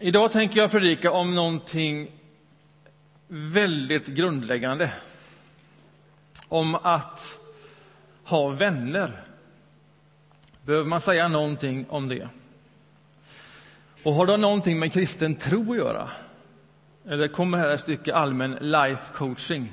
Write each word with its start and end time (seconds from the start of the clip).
Idag 0.00 0.32
tänker 0.32 0.60
jag 0.60 0.70
predika 0.70 1.12
om 1.12 1.34
någonting 1.34 2.10
väldigt 3.28 4.06
grundläggande. 4.06 4.92
Om 6.48 6.74
att 6.74 7.38
ha 8.24 8.48
vänner. 8.48 9.22
Behöver 10.62 10.88
man 10.88 11.00
säga 11.00 11.28
någonting 11.28 11.86
om 11.88 12.08
det? 12.08 12.28
Och 14.02 14.14
har 14.14 14.26
det 14.26 14.36
någonting 14.36 14.78
med 14.78 14.92
kristen 14.92 15.34
tro 15.34 15.72
att 15.72 15.78
göra? 15.78 16.10
Eller 17.08 17.28
kommer 17.28 17.58
här 17.58 17.70
ett 17.70 17.80
stycke 17.80 18.14
allmän 18.14 18.58
life 18.60 19.12
coaching? 19.14 19.72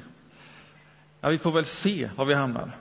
Ja, 1.21 1.29
vi 1.29 1.37
får 1.37 1.51
väl 1.51 1.65
se 1.65 2.09
var 2.15 2.25
vi 2.25 2.33
hamnar. 2.33 2.77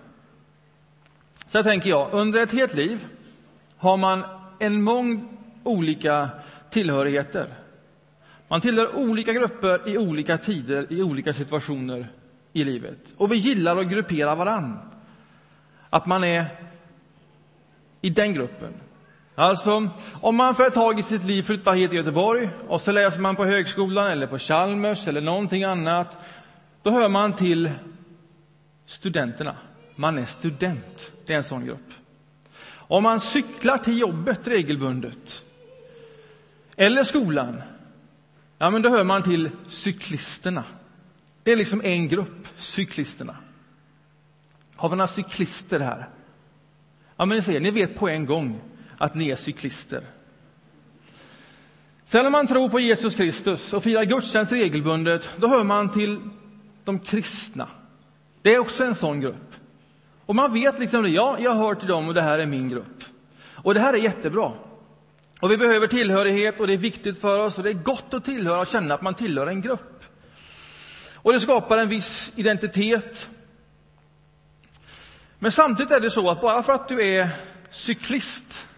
Så 1.47 1.59
här 1.59 1.63
tänker 1.63 1.91
jag, 1.91 2.09
under 2.13 2.41
ett 2.41 2.53
helt 2.53 2.75
liv 2.75 3.07
har 3.77 3.97
man 3.97 4.25
en 4.59 4.83
mångd 4.83 5.29
olika 5.65 6.29
tillhörigheter. 6.71 7.55
Man 8.49 8.61
tillhör 8.61 8.97
olika 8.97 9.33
grupper 9.33 9.89
i 9.89 9.99
olika 9.99 10.39
tider, 10.39 10.87
i 10.93 11.03
olika 11.03 11.33
situationer 11.33 12.09
i 12.53 12.65
livet. 12.65 13.15
Och 13.17 13.33
vi 13.33 13.37
gillar 13.37 13.77
att 13.77 13.91
gruppera 13.91 14.35
varann. 14.35 14.79
Att 15.91 16.07
man 16.07 16.25
är 16.25 16.45
i 18.01 18.11
den 18.11 18.35
gruppen. 18.35 18.73
Alltså, 19.35 19.89
om 20.21 20.37
man 20.37 20.55
för 20.55 20.67
ett 20.67 20.75
tag 20.75 20.99
i 20.99 21.03
sitt 21.03 21.25
liv 21.25 21.43
flyttar 21.43 21.75
hit 21.75 21.91
till 21.91 21.99
Göteborg 21.99 22.49
och 22.69 22.81
så 22.81 22.93
läser 22.93 23.21
man 23.21 23.37
på 23.37 23.45
högskolan 23.45 24.11
eller 24.11 24.27
på 24.27 24.39
Chalmers 24.39 25.09
eller 25.09 25.21
någonting 25.21 25.65
annat, 25.65 26.19
då 26.83 26.91
hör 26.91 27.09
man 27.09 27.33
till 27.33 27.71
studenterna. 28.87 29.57
Man 29.97 30.19
är 30.19 30.25
student. 30.25 31.13
Det 31.27 31.33
är 31.33 31.37
en 31.37 31.45
sån 31.45 31.65
grupp. 31.65 31.93
Om 32.73 33.03
man 33.03 33.21
cyklar 33.21 33.79
till 33.79 33.99
jobbet 33.99 34.49
regelbundet 34.49 35.43
eller 36.81 37.05
skolan, 37.05 37.63
ja, 38.59 38.71
men 38.71 38.83
då 38.83 38.89
hör 38.89 39.05
man 39.05 39.23
till 39.23 39.51
cyklisterna. 39.69 40.65
Det 41.43 41.53
är 41.53 41.57
liksom 41.57 41.81
en 41.85 42.09
grupp, 42.09 42.49
cyklisterna. 42.57 43.37
Har 44.77 44.89
vi 44.89 44.97
några 44.97 45.09
cyklister 45.09 45.81
här? 45.81 46.09
Ja, 47.17 47.25
men 47.25 47.37
ni 47.37 47.43
ser, 47.43 47.61
ni 47.61 47.71
vet 47.71 47.97
på 47.97 48.09
en 48.09 48.27
gång 48.27 48.61
att 48.99 49.15
ni 49.15 49.31
är 49.31 49.37
cyklister. 49.37 50.03
Sen 52.05 52.23
när 52.23 52.31
man 52.31 52.47
tror 52.47 52.69
på 52.69 52.81
Jesus 52.81 53.15
Kristus 53.15 53.73
och 53.73 53.83
firar 53.83 54.05
gudstjänst 54.05 54.53
regelbundet, 54.53 55.31
då 55.37 55.49
hör 55.49 55.65
man 55.65 55.91
till 55.91 56.21
de 56.85 56.99
kristna. 56.99 57.69
Det 58.43 58.55
är 58.55 58.59
också 58.59 58.85
en 58.85 58.95
sån 58.95 59.21
grupp. 59.21 59.55
Och 60.27 60.35
man 60.35 60.53
vet 60.53 60.79
liksom 60.79 61.03
det, 61.03 61.09
ja, 61.09 61.37
jag 61.41 61.55
hör 61.55 61.75
till 61.75 61.89
dem 61.89 62.09
och 62.09 62.15
det 62.15 62.23
här 62.23 62.39
är 62.39 62.47
min 62.47 62.69
grupp. 62.69 63.05
Och 63.55 63.75
det 63.75 63.81
här 63.81 63.93
är 63.93 63.99
jättebra. 63.99 64.53
Och 65.41 65.51
vi 65.51 65.57
behöver 65.57 65.87
tillhörighet 65.87 66.61
och 66.61 66.67
det 66.67 66.73
är 66.73 66.79
viktigt 66.79 67.21
för 67.21 67.39
oss 67.39 67.59
och 67.59 67.65
det 67.65 67.71
är 67.71 67.75
gott 67.75 68.15
att 68.15 68.25
tillhöra 68.25 68.61
och 68.61 68.67
känna 68.67 68.95
att 68.95 69.03
man 69.03 69.15
tillhör 69.15 69.47
en 69.47 69.63
grupp. 69.63 70.05
Och 71.15 71.33
det 71.33 71.41
skapar 71.41 71.79
en 71.79 71.89
viss 71.89 72.33
identitet. 72.37 73.31
Men 75.39 75.53
samtidigt 75.53 75.91
är 75.91 76.01
det 76.01 76.11
så 76.11 76.31
att 76.31 76.41
bara 76.41 76.63
för 76.63 76.73
att 76.73 76.89
du 76.89 77.07
är 77.07 77.29
cyklist 77.71 78.69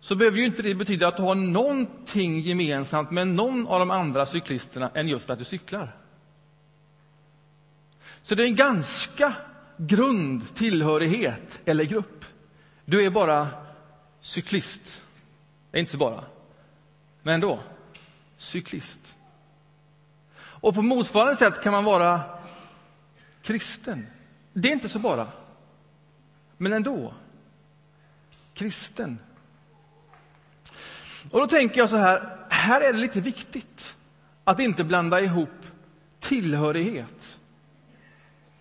så 0.00 0.14
behöver 0.14 0.38
ju 0.38 0.44
inte 0.44 0.62
det 0.62 0.74
betyda 0.74 1.08
att 1.08 1.16
du 1.16 1.22
har 1.22 1.34
någonting 1.34 2.40
gemensamt 2.40 3.10
med 3.10 3.28
någon 3.28 3.68
av 3.68 3.78
de 3.78 3.90
andra 3.90 4.26
cyklisterna 4.26 4.90
än 4.94 5.08
just 5.08 5.30
att 5.30 5.38
du 5.38 5.44
cyklar. 5.44 5.96
Så 8.22 8.34
det 8.34 8.42
är 8.42 8.46
en 8.46 8.56
ganska 8.56 9.32
grund 9.76 10.54
tillhörighet 10.54 11.60
eller 11.64 11.84
grupp. 11.84 12.24
Du 12.84 13.04
är 13.04 13.10
bara 13.10 13.48
cyklist. 14.20 15.03
Det 15.74 15.78
är 15.78 15.80
inte 15.80 15.92
så 15.92 15.98
bara, 15.98 16.24
men 17.22 17.34
ändå. 17.34 17.60
Cyklist. 18.36 19.16
Och 20.36 20.74
på 20.74 20.82
motsvarande 20.82 21.36
sätt 21.36 21.62
kan 21.62 21.72
man 21.72 21.84
vara 21.84 22.20
kristen. 23.42 24.06
Det 24.52 24.68
är 24.68 24.72
inte 24.72 24.88
så 24.88 24.98
bara, 24.98 25.28
men 26.56 26.72
ändå. 26.72 27.14
Kristen. 28.52 29.18
Och 31.30 31.40
då 31.40 31.46
tänker 31.46 31.78
jag 31.78 31.90
så 31.90 31.96
här, 31.96 32.46
här 32.50 32.80
är 32.80 32.92
det 32.92 32.98
lite 32.98 33.20
viktigt 33.20 33.96
att 34.44 34.60
inte 34.60 34.84
blanda 34.84 35.20
ihop 35.20 35.66
tillhörighet 36.20 37.38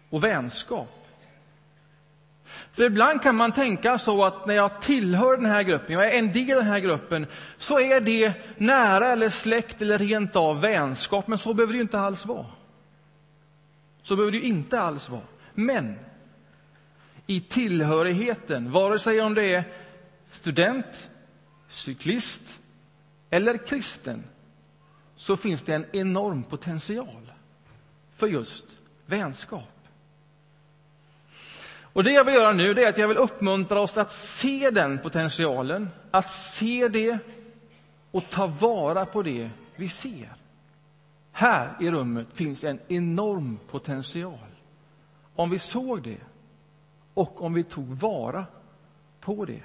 och 0.09 0.23
vänskap. 0.23 1.02
För 2.71 2.83
ibland 2.83 3.21
kan 3.21 3.35
man 3.35 3.51
tänka 3.51 3.97
så 3.97 4.25
att 4.25 4.45
när 4.45 4.55
jag 4.55 4.81
tillhör 4.81 5.37
den 5.37 5.45
här 5.45 5.63
gruppen, 5.63 5.93
jag 5.93 6.13
är 6.13 6.19
en 6.19 6.31
del 6.31 6.51
av 6.51 6.63
den 6.63 6.73
här 6.73 6.79
gruppen, 6.79 7.27
så 7.57 7.79
är 7.79 8.01
det 8.01 8.33
nära 8.57 9.07
eller 9.07 9.29
släkt 9.29 9.81
eller 9.81 9.97
rent 9.97 10.35
av 10.35 10.61
vänskap. 10.61 11.27
Men 11.27 11.37
så 11.37 11.53
behöver 11.53 11.73
det 11.73 11.77
ju 11.77 11.81
inte 11.81 11.99
alls 11.99 12.25
vara. 12.25 12.45
Så 14.01 14.15
behöver 14.15 14.31
det 14.31 14.37
ju 14.37 14.43
inte 14.43 14.81
alls 14.81 15.09
vara. 15.09 15.21
Men 15.53 15.95
i 17.27 17.41
tillhörigheten, 17.41 18.71
vare 18.71 18.99
sig 18.99 19.21
om 19.21 19.33
det 19.33 19.53
är 19.55 19.63
student, 20.31 21.09
cyklist 21.69 22.59
eller 23.29 23.57
kristen, 23.57 24.23
så 25.15 25.37
finns 25.37 25.63
det 25.63 25.73
en 25.73 25.85
enorm 25.93 26.43
potential 26.43 27.31
för 28.15 28.27
just 28.27 28.65
vänskap. 29.05 29.72
Och 31.93 32.03
det 32.03 32.11
jag 32.11 32.23
vill 32.23 32.35
göra 32.35 32.51
nu 32.51 32.71
är 32.71 32.89
att 32.89 32.97
jag 32.97 33.07
vill 33.07 33.17
uppmuntra 33.17 33.81
oss 33.81 33.97
att 33.97 34.11
se 34.11 34.69
den 34.69 34.99
potentialen, 34.99 35.89
att 36.11 36.29
se 36.29 36.87
det 36.87 37.19
och 38.11 38.23
ta 38.29 38.47
vara 38.47 39.05
på 39.05 39.21
det 39.21 39.49
vi 39.75 39.89
ser. 39.89 40.29
Här 41.31 41.77
i 41.79 41.91
rummet 41.91 42.27
finns 42.33 42.63
en 42.63 42.79
enorm 42.87 43.59
potential. 43.71 44.37
Om 45.35 45.49
vi 45.49 45.59
såg 45.59 46.03
det 46.03 46.17
och 47.13 47.41
om 47.41 47.53
vi 47.53 47.63
tog 47.63 47.87
vara 47.87 48.45
på 49.19 49.45
det. 49.45 49.63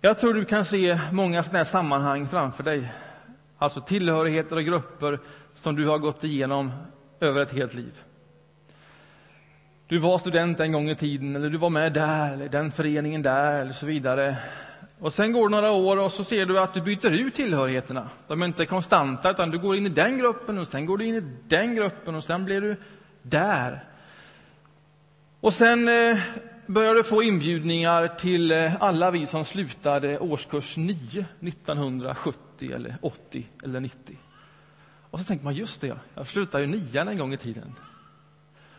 Jag 0.00 0.18
tror 0.18 0.34
du 0.34 0.44
kan 0.44 0.64
se 0.64 1.00
många 1.12 1.42
sådana 1.42 1.58
här 1.58 1.64
sammanhang 1.64 2.28
framför 2.28 2.62
dig. 2.62 2.92
Alltså 3.58 3.80
tillhörigheter 3.80 4.56
och 4.56 4.64
grupper 4.64 5.18
som 5.54 5.76
du 5.76 5.86
har 5.86 5.98
gått 5.98 6.24
igenom 6.24 6.72
över 7.20 7.42
ett 7.42 7.52
helt 7.52 7.74
liv. 7.74 8.05
Du 9.88 9.98
var 9.98 10.18
student 10.18 10.60
en 10.60 10.72
gång 10.72 10.90
i 10.90 10.96
tiden, 10.96 11.36
eller 11.36 11.50
du 11.50 11.58
var 11.58 11.70
med 11.70 11.92
där, 11.92 12.32
eller 12.32 12.48
den 12.48 12.72
föreningen 12.72 13.22
där, 13.22 13.60
eller 13.60 13.72
så 13.72 13.86
vidare. 13.86 14.36
Och 14.98 15.12
sen 15.12 15.32
går 15.32 15.48
det 15.48 15.56
några 15.56 15.70
år 15.70 15.96
och 15.96 16.12
så 16.12 16.24
ser 16.24 16.46
du 16.46 16.58
att 16.58 16.74
du 16.74 16.80
byter 16.80 17.10
ut 17.10 17.34
tillhörigheterna. 17.34 18.08
De 18.28 18.42
är 18.42 18.46
inte 18.46 18.66
konstanta, 18.66 19.30
utan 19.30 19.50
du 19.50 19.58
går 19.58 19.76
in 19.76 19.86
i 19.86 19.88
den 19.88 20.18
gruppen 20.18 20.58
och 20.58 20.68
sen 20.68 20.86
går 20.86 20.98
du 20.98 21.04
in 21.04 21.14
i 21.14 21.22
den 21.48 21.74
gruppen 21.74 22.14
och 22.14 22.24
sen 22.24 22.44
blir 22.44 22.60
du 22.60 22.76
där. 23.22 23.84
Och 25.40 25.54
sen 25.54 25.88
eh, 25.88 26.18
börjar 26.66 26.94
du 26.94 27.02
få 27.02 27.22
inbjudningar 27.22 28.08
till 28.08 28.52
eh, 28.52 28.82
alla 28.82 29.10
vi 29.10 29.26
som 29.26 29.44
slutade 29.44 30.18
årskurs 30.18 30.76
9 30.76 31.26
1970 31.40 32.72
eller 32.74 32.96
80 33.00 33.46
eller 33.64 33.80
90. 33.80 34.16
Och 35.10 35.18
så 35.18 35.24
tänker 35.24 35.44
man, 35.44 35.54
just 35.54 35.80
det, 35.80 35.98
jag 36.14 36.26
slutade 36.26 36.64
ju 36.64 36.70
nian 36.70 37.08
en 37.08 37.18
gång 37.18 37.32
i 37.32 37.36
tiden. 37.36 37.74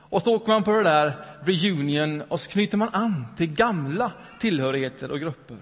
Och 0.10 0.22
så 0.22 0.36
åker 0.36 0.48
man 0.48 0.64
på 0.64 0.72
det 0.72 0.84
där 0.84 1.14
reunion 1.44 2.22
och 2.22 2.40
så 2.40 2.50
knyter 2.50 2.78
man 2.78 2.90
an 2.94 3.26
till 3.38 3.54
gamla 3.54 4.12
tillhörigheter 4.40 5.12
och 5.12 5.20
grupper. 5.20 5.58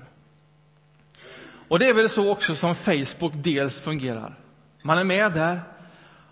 Och 1.67 1.79
det 1.79 1.89
är 1.89 1.94
väl 1.94 2.09
så 2.09 2.31
också 2.31 2.55
som 2.55 2.75
Facebook 2.75 3.34
dels 3.35 3.81
fungerar. 3.81 4.35
Man 4.81 4.97
är 4.97 5.03
med 5.03 5.34
där 5.34 5.61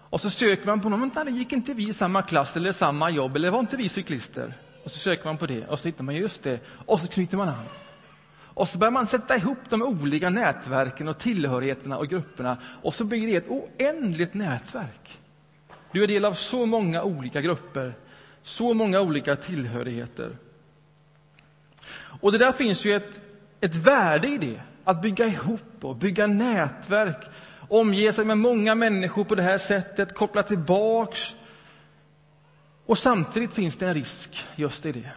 och 0.09 0.21
så 0.21 0.29
söker 0.29 0.65
man 0.65 0.81
på 0.81 0.89
någon, 0.89 1.11
men 1.15 1.35
gick 1.35 1.51
inte 1.51 1.73
vi 1.73 1.89
i 1.89 1.93
samma 1.93 2.21
klass 2.21 2.57
eller 2.57 2.71
samma 2.71 3.09
jobb 3.09 3.35
eller 3.35 3.51
var 3.51 3.59
inte 3.59 3.77
vi 3.77 3.89
cyklister? 3.89 4.53
Och 4.83 4.91
så 4.91 4.97
söker 4.97 5.25
man 5.25 5.37
på 5.37 5.45
det 5.45 5.67
och 5.67 5.79
så 5.79 5.87
hittar 5.87 6.03
man 6.03 6.15
just 6.15 6.43
det 6.43 6.59
och 6.85 6.99
så 6.99 7.07
knyter 7.07 7.37
man 7.37 7.49
an. 7.49 7.65
Och 8.55 8.67
så 8.67 8.77
börjar 8.77 8.91
man 8.91 9.05
sätta 9.05 9.35
ihop 9.35 9.57
de 9.69 9.81
olika 9.81 10.29
nätverken 10.29 11.07
och 11.07 11.17
tillhörigheterna 11.17 11.97
och 11.97 12.07
grupperna 12.07 12.57
och 12.81 12.95
så 12.95 13.05
blir 13.05 13.27
det 13.27 13.35
ett 13.35 13.49
oändligt 13.49 14.33
nätverk. 14.33 15.19
Du 15.91 16.03
är 16.03 16.07
del 16.07 16.25
av 16.25 16.33
så 16.33 16.65
många 16.65 17.03
olika 17.03 17.41
grupper, 17.41 17.93
så 18.43 18.73
många 18.73 19.01
olika 19.01 19.35
tillhörigheter. 19.35 20.37
Och 22.21 22.31
det 22.31 22.37
där 22.37 22.51
finns 22.51 22.85
ju 22.85 22.95
ett, 22.95 23.21
ett 23.59 23.75
värde 23.75 24.27
i 24.27 24.37
det, 24.37 24.61
att 24.83 25.01
bygga 25.01 25.25
ihop 25.25 25.61
och 25.81 25.95
bygga 25.95 26.27
nätverk, 26.27 27.25
omge 27.69 28.13
sig 28.13 28.25
med 28.25 28.37
många 28.37 28.75
människor 28.75 29.23
på 29.23 29.35
det 29.35 29.41
här 29.41 29.57
sättet, 29.57 30.15
koppla 30.15 30.43
tillbaks. 30.43 31.35
Och 32.85 32.97
samtidigt 32.97 33.53
finns 33.53 33.77
det 33.77 33.87
en 33.87 33.93
risk 33.93 34.47
just 34.55 34.85
i 34.85 34.91
det. 34.91 35.11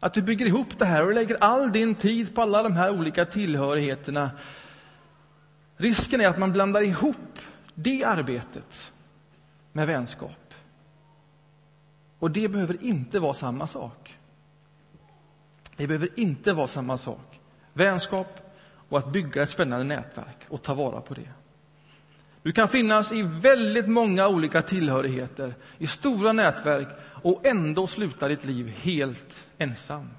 Att 0.00 0.14
du 0.14 0.22
bygger 0.22 0.46
ihop 0.46 0.78
det 0.78 0.84
här 0.84 1.06
och 1.06 1.14
lägger 1.14 1.36
all 1.40 1.72
din 1.72 1.94
tid 1.94 2.34
på 2.34 2.42
alla 2.42 2.62
de 2.62 2.76
här 2.76 2.90
olika 2.90 3.24
tillhörigheterna. 3.24 4.30
Risken 5.76 6.20
är 6.20 6.28
att 6.28 6.38
man 6.38 6.52
blandar 6.52 6.82
ihop 6.82 7.38
det 7.74 8.04
arbetet 8.04 8.92
med 9.72 9.86
vänskap. 9.86 10.39
Och 12.20 12.30
det 12.30 12.48
behöver 12.48 12.84
inte 12.84 13.20
vara 13.20 13.34
samma 13.34 13.66
sak. 13.66 14.18
Det 15.76 15.86
behöver 15.86 16.20
inte 16.20 16.52
vara 16.52 16.66
samma 16.66 16.98
sak. 16.98 17.40
vänskap 17.72 18.54
och 18.88 18.98
att 18.98 19.12
bygga 19.12 19.42
ett 19.42 19.48
spännande 19.48 19.84
nätverk 19.84 20.36
och 20.48 20.62
ta 20.62 20.74
vara 20.74 21.00
på 21.00 21.14
det. 21.14 21.28
Du 22.42 22.52
kan 22.52 22.68
finnas 22.68 23.12
i 23.12 23.22
väldigt 23.22 23.88
många 23.88 24.28
olika 24.28 24.62
tillhörigheter, 24.62 25.54
i 25.78 25.86
stora 25.86 26.32
nätverk 26.32 26.88
och 27.22 27.46
ändå 27.46 27.86
sluta 27.86 28.28
ditt 28.28 28.44
liv 28.44 28.68
helt 28.68 29.46
ensam. 29.58 30.10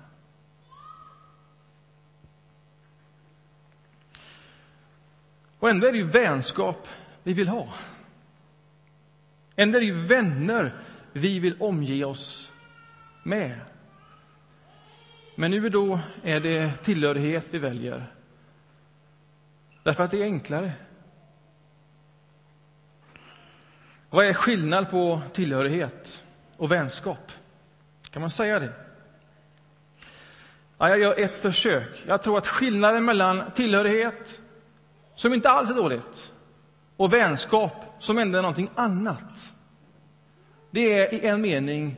Och 5.60 5.70
ändå 5.70 5.88
är 5.88 5.92
det 5.92 5.98
ju 5.98 6.10
vänskap 6.10 6.88
vi 7.24 7.34
vill 7.34 7.48
ha. 7.48 7.74
Ändå 9.56 9.78
är 9.78 9.82
det 9.82 9.88
ju 9.88 10.08
vänner 10.08 10.74
vi 11.14 11.40
vill 11.40 11.56
omge 11.60 12.04
oss 12.04 12.52
med. 13.24 13.60
Men 15.36 15.52
nu 15.52 15.70
då 15.70 16.00
är 16.24 16.40
det 16.40 16.76
tillhörighet 16.76 17.48
vi 17.52 17.58
väljer. 17.58 18.06
Därför 19.84 20.04
att 20.04 20.12
det 20.12 20.18
är 20.18 20.24
enklare. 20.24 20.72
Vad 24.10 24.26
är 24.26 24.34
skillnad 24.34 24.90
på 24.90 25.22
tillhörighet 25.34 26.24
och 26.58 26.72
vänskap? 26.72 27.32
Kan 28.10 28.22
man 28.22 28.30
säga 28.30 28.60
det? 28.60 28.74
Ja, 30.78 30.90
jag 30.90 31.00
gör 31.00 31.20
ett 31.20 31.40
försök. 31.40 32.04
Jag 32.08 32.22
tror 32.22 32.38
att 32.38 32.48
skillnaden 32.48 33.06
mellan 33.06 33.52
tillhörighet, 33.52 34.42
som 35.16 35.34
inte 35.34 35.50
alls 35.50 35.70
är 35.70 35.76
dåligt, 35.76 36.32
och 36.98 37.14
vänskap, 37.14 37.86
som 38.00 38.18
ändå 38.18 38.38
är 38.38 38.42
någonting 38.42 38.70
annat, 38.76 39.54
det 40.72 40.94
är 40.94 41.14
i 41.14 41.26
en 41.26 41.42
mening, 41.42 41.96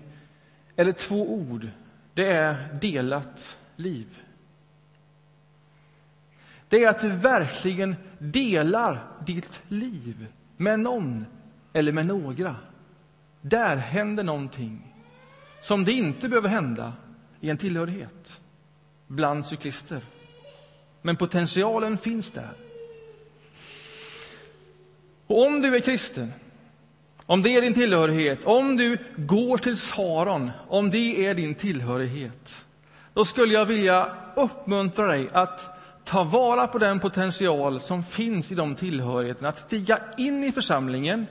eller 0.76 0.92
två 0.92 1.34
ord, 1.34 1.68
det 2.14 2.28
är 2.28 2.74
delat 2.82 3.58
liv. 3.76 4.20
Det 6.70 6.84
är 6.84 6.90
att 6.90 7.00
du 7.00 7.10
verkligen 7.10 7.96
delar 8.20 9.08
ditt 9.26 9.62
liv 9.68 10.28
med 10.58 10.80
någon 10.80 11.26
eller 11.74 11.92
med 11.92 12.06
några. 12.06 12.56
Där 13.42 13.78
händer 13.78 14.24
någonting 14.24 14.94
som 15.62 15.86
det 15.86 15.92
inte 15.92 16.30
behöver 16.30 16.50
hända 16.50 16.94
i 17.42 17.50
en 17.50 17.58
tillhörighet 17.58 18.42
bland 19.08 19.46
cyklister. 19.46 20.02
Men 21.02 21.16
potentialen 21.16 21.98
finns 21.98 22.32
där. 22.32 22.54
Och 25.28 25.46
om 25.46 25.62
du 25.62 25.76
är 25.76 25.82
kristen, 25.82 26.34
om 27.26 27.42
det 27.42 27.50
är 27.50 27.62
din 27.62 27.74
tillhörighet, 27.74 28.46
om 28.46 28.78
du 28.78 28.98
går 29.16 29.58
till 29.58 29.78
Saron, 29.78 30.52
om 30.68 30.90
det 30.90 31.26
är 31.26 31.36
din 31.36 31.56
tillhörighet, 31.56 32.66
då 33.14 33.26
skulle 33.26 33.54
jag 33.54 33.66
vilja 33.66 34.16
uppmuntra 34.36 35.08
dig 35.08 35.28
att 35.32 35.80
ta 36.04 36.24
vara 36.24 36.68
på 36.68 36.78
den 36.78 37.00
potential 37.00 37.80
som 37.80 38.04
finns 38.04 38.52
i 38.52 38.56
de 38.56 38.76
tillhörigheterna, 38.76 39.50
att 39.50 39.58
stiga 39.58 40.00
in 40.18 40.44
i 40.44 40.52
församlingen 40.52 41.28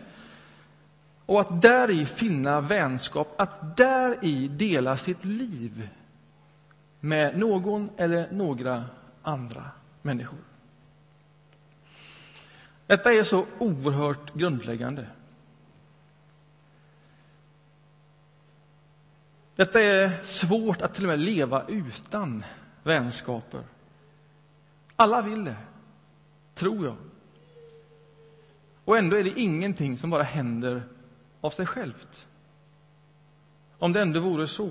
och 1.27 1.41
att 1.41 1.63
där 1.63 1.91
i 1.91 2.07
finna 2.07 2.61
vänskap, 2.61 3.35
att 3.41 3.77
där 3.77 4.25
i 4.25 4.49
dela 4.49 4.97
sitt 4.97 5.25
liv 5.25 5.89
med 7.01 7.39
någon 7.39 7.89
eller 7.97 8.29
några 8.33 8.85
andra 9.23 9.65
människor. 10.03 10.39
Detta 12.87 13.13
är 13.13 13.23
så 13.23 13.47
oerhört 13.59 14.35
grundläggande. 14.35 15.07
Detta 19.57 19.81
är 19.81 20.25
svårt 20.25 20.83
att 20.83 20.95
till 20.95 21.05
och 21.05 21.09
med 21.09 21.19
leva 21.19 21.65
utan 21.69 22.45
vänskaper. 22.83 23.63
Alla 24.97 25.23
vill 25.23 25.45
det, 25.45 25.57
tror 26.55 26.85
jag. 26.85 26.97
Och 28.85 28.99
ändå 28.99 29.17
är 29.17 29.25
det 29.25 29.41
ingenting 29.41 29.99
som 29.99 30.11
bara 30.11 30.23
händer 30.23 30.83
av 31.41 31.51
sig 31.51 31.67
självt. 31.67 32.27
Om 33.79 33.93
det 33.93 34.03
ändå 34.03 34.21
vore 34.21 34.47
så. 34.47 34.71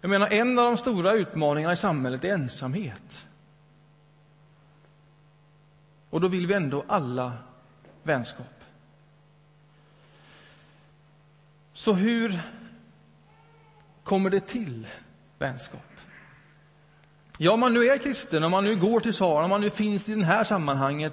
Jag 0.00 0.08
menar, 0.10 0.28
en 0.28 0.58
av 0.58 0.64
de 0.64 0.76
stora 0.76 1.12
utmaningarna 1.12 1.72
i 1.72 1.76
samhället 1.76 2.24
är 2.24 2.28
ensamhet. 2.28 3.26
Och 6.10 6.20
då 6.20 6.28
vill 6.28 6.46
vi 6.46 6.54
ändå 6.54 6.84
alla 6.88 7.32
vänskap. 8.02 8.64
Så 11.72 11.92
hur 11.92 12.40
kommer 14.06 14.30
det 14.30 14.40
till 14.40 14.86
vänskap? 15.38 15.80
Ja, 17.38 17.52
om 17.52 17.60
man 17.60 17.74
nu 17.74 17.88
är 17.88 17.98
kristen, 17.98 18.44
om 18.44 18.50
man 18.50 18.64
nu 18.64 18.76
går 18.76 19.00
till 19.00 19.14
Sara, 19.14 19.44
om 19.44 19.50
man 19.50 19.60
nu 19.60 19.70
finns 19.70 20.08
i 20.08 20.14
det 20.14 20.24
här 20.24 20.44
sammanhanget, 20.44 21.12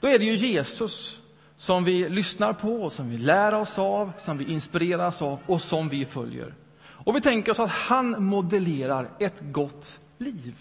då 0.00 0.08
är 0.08 0.18
det 0.18 0.24
ju 0.24 0.34
Jesus 0.34 1.20
som 1.56 1.84
vi 1.84 2.08
lyssnar 2.08 2.52
på, 2.52 2.90
som 2.90 3.10
vi 3.10 3.18
lär 3.18 3.54
oss 3.54 3.78
av, 3.78 4.12
som 4.18 4.38
vi 4.38 4.52
inspireras 4.52 5.22
av 5.22 5.38
och 5.46 5.62
som 5.62 5.88
vi 5.88 6.04
följer. 6.04 6.54
Och 6.82 7.16
vi 7.16 7.20
tänker 7.20 7.52
oss 7.52 7.58
att 7.58 7.70
han 7.70 8.24
modellerar 8.24 9.08
ett 9.18 9.36
gott 9.40 10.00
liv. 10.18 10.54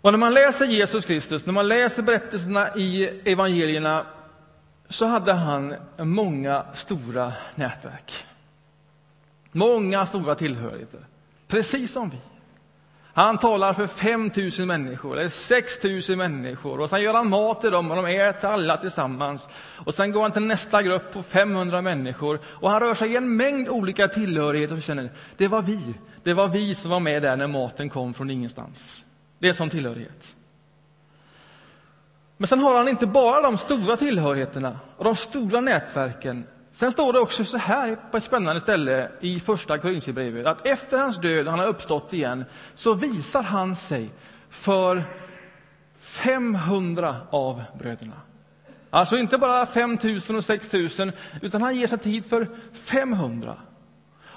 Och 0.00 0.12
när 0.12 0.18
man 0.18 0.34
läser 0.34 0.66
Jesus 0.66 1.04
Kristus, 1.04 1.46
när 1.46 1.52
man 1.52 1.68
läser 1.68 2.02
berättelserna 2.02 2.76
i 2.76 3.20
evangelierna, 3.24 4.06
så 4.88 5.06
hade 5.06 5.32
han 5.32 5.74
många 5.96 6.66
stora 6.74 7.32
nätverk. 7.54 8.24
Många 9.52 10.06
stora 10.06 10.34
tillhörigheter, 10.34 11.00
precis 11.46 11.92
som 11.92 12.10
vi. 12.10 12.18
Han 13.18 13.38
talar 13.38 13.72
för 13.72 13.86
5 13.86 14.30
000 14.58 14.66
människor, 14.66 15.18
eller 15.18 15.28
6 15.28 16.08
000 16.08 16.18
människor. 16.18 16.80
Och 16.80 16.90
sen 16.90 17.02
gör 17.02 17.14
han 17.14 17.28
mat 17.28 17.60
till 17.60 17.70
dem 17.70 17.90
och 17.90 17.96
de 17.96 18.06
äter 18.06 18.50
alla 18.50 18.76
tillsammans. 18.76 19.48
Och 19.86 19.94
sen 19.94 20.12
går 20.12 20.22
han 20.22 20.32
till 20.32 20.42
nästa 20.42 20.82
grupp 20.82 21.12
på 21.12 21.22
500 21.22 21.82
människor. 21.82 22.40
Och 22.44 22.70
han 22.70 22.80
rör 22.80 22.94
sig 22.94 23.12
i 23.12 23.16
en 23.16 23.36
mängd 23.36 23.68
olika 23.68 24.08
tillhörigheter 24.08 24.76
och 24.76 24.82
känner, 24.82 25.10
det 25.36 25.48
var 25.48 25.62
vi. 25.62 25.94
Det 26.22 26.34
var 26.34 26.48
vi 26.48 26.74
som 26.74 26.90
var 26.90 27.00
med 27.00 27.22
där 27.22 27.36
när 27.36 27.46
maten 27.46 27.88
kom 27.88 28.14
från 28.14 28.30
ingenstans. 28.30 29.04
Det 29.38 29.48
är 29.48 29.52
som 29.52 29.70
tillhörighet. 29.70 30.36
Men 32.36 32.48
sen 32.48 32.58
har 32.58 32.76
han 32.76 32.88
inte 32.88 33.06
bara 33.06 33.42
de 33.42 33.58
stora 33.58 33.96
tillhörigheterna 33.96 34.78
och 34.96 35.04
de 35.04 35.16
stora 35.16 35.60
nätverken 35.60 36.46
Sen 36.78 36.92
står 36.92 37.12
det 37.12 37.18
också 37.18 37.44
så 37.44 37.58
här 37.58 37.96
på 38.10 38.16
ett 38.16 38.24
spännande 38.24 38.60
ställe 38.60 39.10
i 39.20 39.40
första 39.40 39.78
Korinthierbrevet 39.78 40.46
att 40.46 40.66
efter 40.66 40.98
hans 40.98 41.16
död, 41.16 41.46
han 41.46 41.58
har 41.58 41.66
uppstått 41.66 42.12
igen, 42.12 42.44
så 42.74 42.94
visar 42.94 43.42
han 43.42 43.76
sig 43.76 44.10
för 44.50 45.04
500 45.96 47.16
av 47.30 47.62
bröderna. 47.78 48.20
Alltså 48.90 49.16
inte 49.16 49.38
bara 49.38 49.66
5 49.66 49.98
000 50.28 50.36
och 50.36 50.44
6 50.44 50.72
000, 50.72 51.12
utan 51.42 51.62
han 51.62 51.76
ger 51.76 51.86
sig 51.86 51.98
tid 51.98 52.26
för 52.26 52.48
500. 52.72 53.56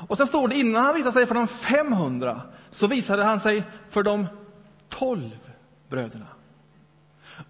Och 0.07 0.17
sen 0.17 0.27
står 0.27 0.47
det 0.47 0.55
innan 0.55 0.83
han 0.83 0.95
visade 0.95 1.13
sig 1.13 1.25
för 1.25 1.35
de 1.35 1.47
500 1.47 2.41
så 2.69 2.87
visade 2.87 3.23
han 3.23 3.39
sig 3.39 3.63
för 3.89 4.03
de 4.03 4.27
12 4.89 5.29
bröderna. 5.89 6.27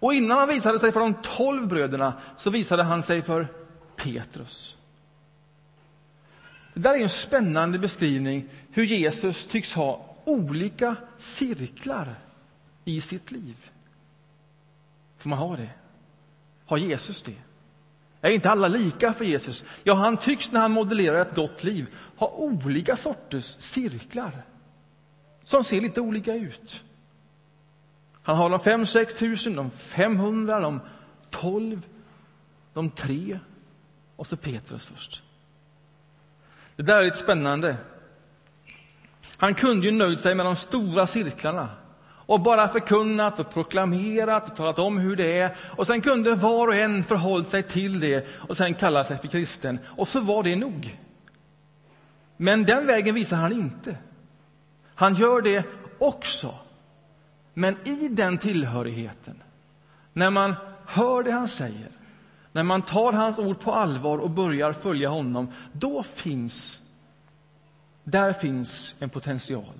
Och 0.00 0.14
innan 0.14 0.38
han 0.38 0.48
visade 0.48 0.78
sig 0.78 0.92
för 0.92 1.00
de 1.00 1.14
12 1.22 1.68
bröderna 1.68 2.12
så 2.36 2.50
visade 2.50 2.82
han 2.82 3.02
sig 3.02 3.22
för 3.22 3.48
Petrus. 3.96 4.76
Det 6.74 6.80
där 6.80 6.94
är 6.94 7.02
en 7.02 7.08
spännande 7.08 7.78
beskrivning 7.78 8.48
hur 8.70 8.84
Jesus 8.84 9.46
tycks 9.46 9.74
ha 9.74 10.16
olika 10.24 10.96
cirklar 11.18 12.14
i 12.84 13.00
sitt 13.00 13.30
liv. 13.30 13.70
Får 15.18 15.30
man 15.30 15.38
ha 15.38 15.56
det? 15.56 15.70
Har 16.66 16.76
Jesus 16.76 17.22
det? 17.22 17.36
Är 18.20 18.30
inte 18.30 18.50
alla 18.50 18.68
lika 18.68 19.12
för 19.12 19.24
Jesus? 19.24 19.64
Ja, 19.84 19.94
han 19.94 20.16
tycks 20.16 20.52
när 20.52 20.60
han 20.60 20.72
modellerar 20.72 21.20
ett 21.20 21.34
gott 21.34 21.64
liv 21.64 21.86
ha 22.16 22.28
olika 22.28 22.96
sorters 22.96 23.56
cirklar 23.58 24.42
som 25.44 25.64
ser 25.64 25.80
lite 25.80 26.00
olika 26.00 26.34
ut. 26.34 26.84
Han 28.22 28.36
har 28.36 28.50
de 28.50 28.60
fem, 28.60 28.86
sex 28.86 29.14
tusen, 29.14 29.56
de 29.56 29.70
500, 29.70 30.60
de 30.60 30.80
tolv, 31.30 31.86
de 32.72 32.90
tre 32.90 33.38
och 34.16 34.26
så 34.26 34.36
Petrus 34.36 34.84
först. 34.86 35.22
Det 36.76 36.82
där 36.82 36.96
är 36.96 37.04
lite 37.04 37.16
spännande. 37.16 37.76
Han 39.36 39.54
kunde 39.54 39.86
ju 39.86 39.92
nöjt 39.92 40.20
sig 40.20 40.34
med 40.34 40.46
de 40.46 40.56
stora 40.56 41.06
cirklarna 41.06 41.68
och 42.26 42.40
bara 42.40 42.68
förkunnat 42.68 43.40
och 43.40 43.54
proklamerat 43.54 44.50
och 44.50 44.56
talat 44.56 44.78
om 44.78 44.98
hur 44.98 45.16
det 45.16 45.38
är. 45.38 45.56
Och 45.76 45.86
sen 45.86 46.00
kunde 46.00 46.34
var 46.34 46.68
och 46.68 46.74
en 46.74 47.04
förhålla 47.04 47.44
sig 47.44 47.62
till 47.62 48.00
det 48.00 48.26
och 48.48 48.56
sen 48.56 48.74
kalla 48.74 49.04
sig 49.04 49.18
för 49.18 49.28
kristen. 49.28 49.78
Och 49.86 50.08
så 50.08 50.20
var 50.20 50.42
det 50.42 50.56
nog. 50.56 50.98
Men 52.36 52.64
den 52.64 52.86
vägen 52.86 53.14
visar 53.14 53.36
han 53.36 53.52
inte. 53.52 53.96
Han 54.94 55.14
gör 55.14 55.42
det 55.42 55.64
också. 55.98 56.54
Men 57.54 57.76
i 57.84 58.08
den 58.08 58.38
tillhörigheten, 58.38 59.42
när 60.12 60.30
man 60.30 60.54
hör 60.86 61.22
det 61.22 61.30
han 61.30 61.48
säger, 61.48 61.90
när 62.52 62.62
man 62.62 62.82
tar 62.82 63.12
hans 63.12 63.38
ord 63.38 63.60
på 63.60 63.72
allvar 63.72 64.18
och 64.18 64.30
börjar 64.30 64.72
följa 64.72 65.08
honom, 65.08 65.52
då 65.72 66.02
finns 66.02 66.82
där 68.04 68.32
finns 68.32 68.94
en 68.98 69.10
potential. 69.10 69.74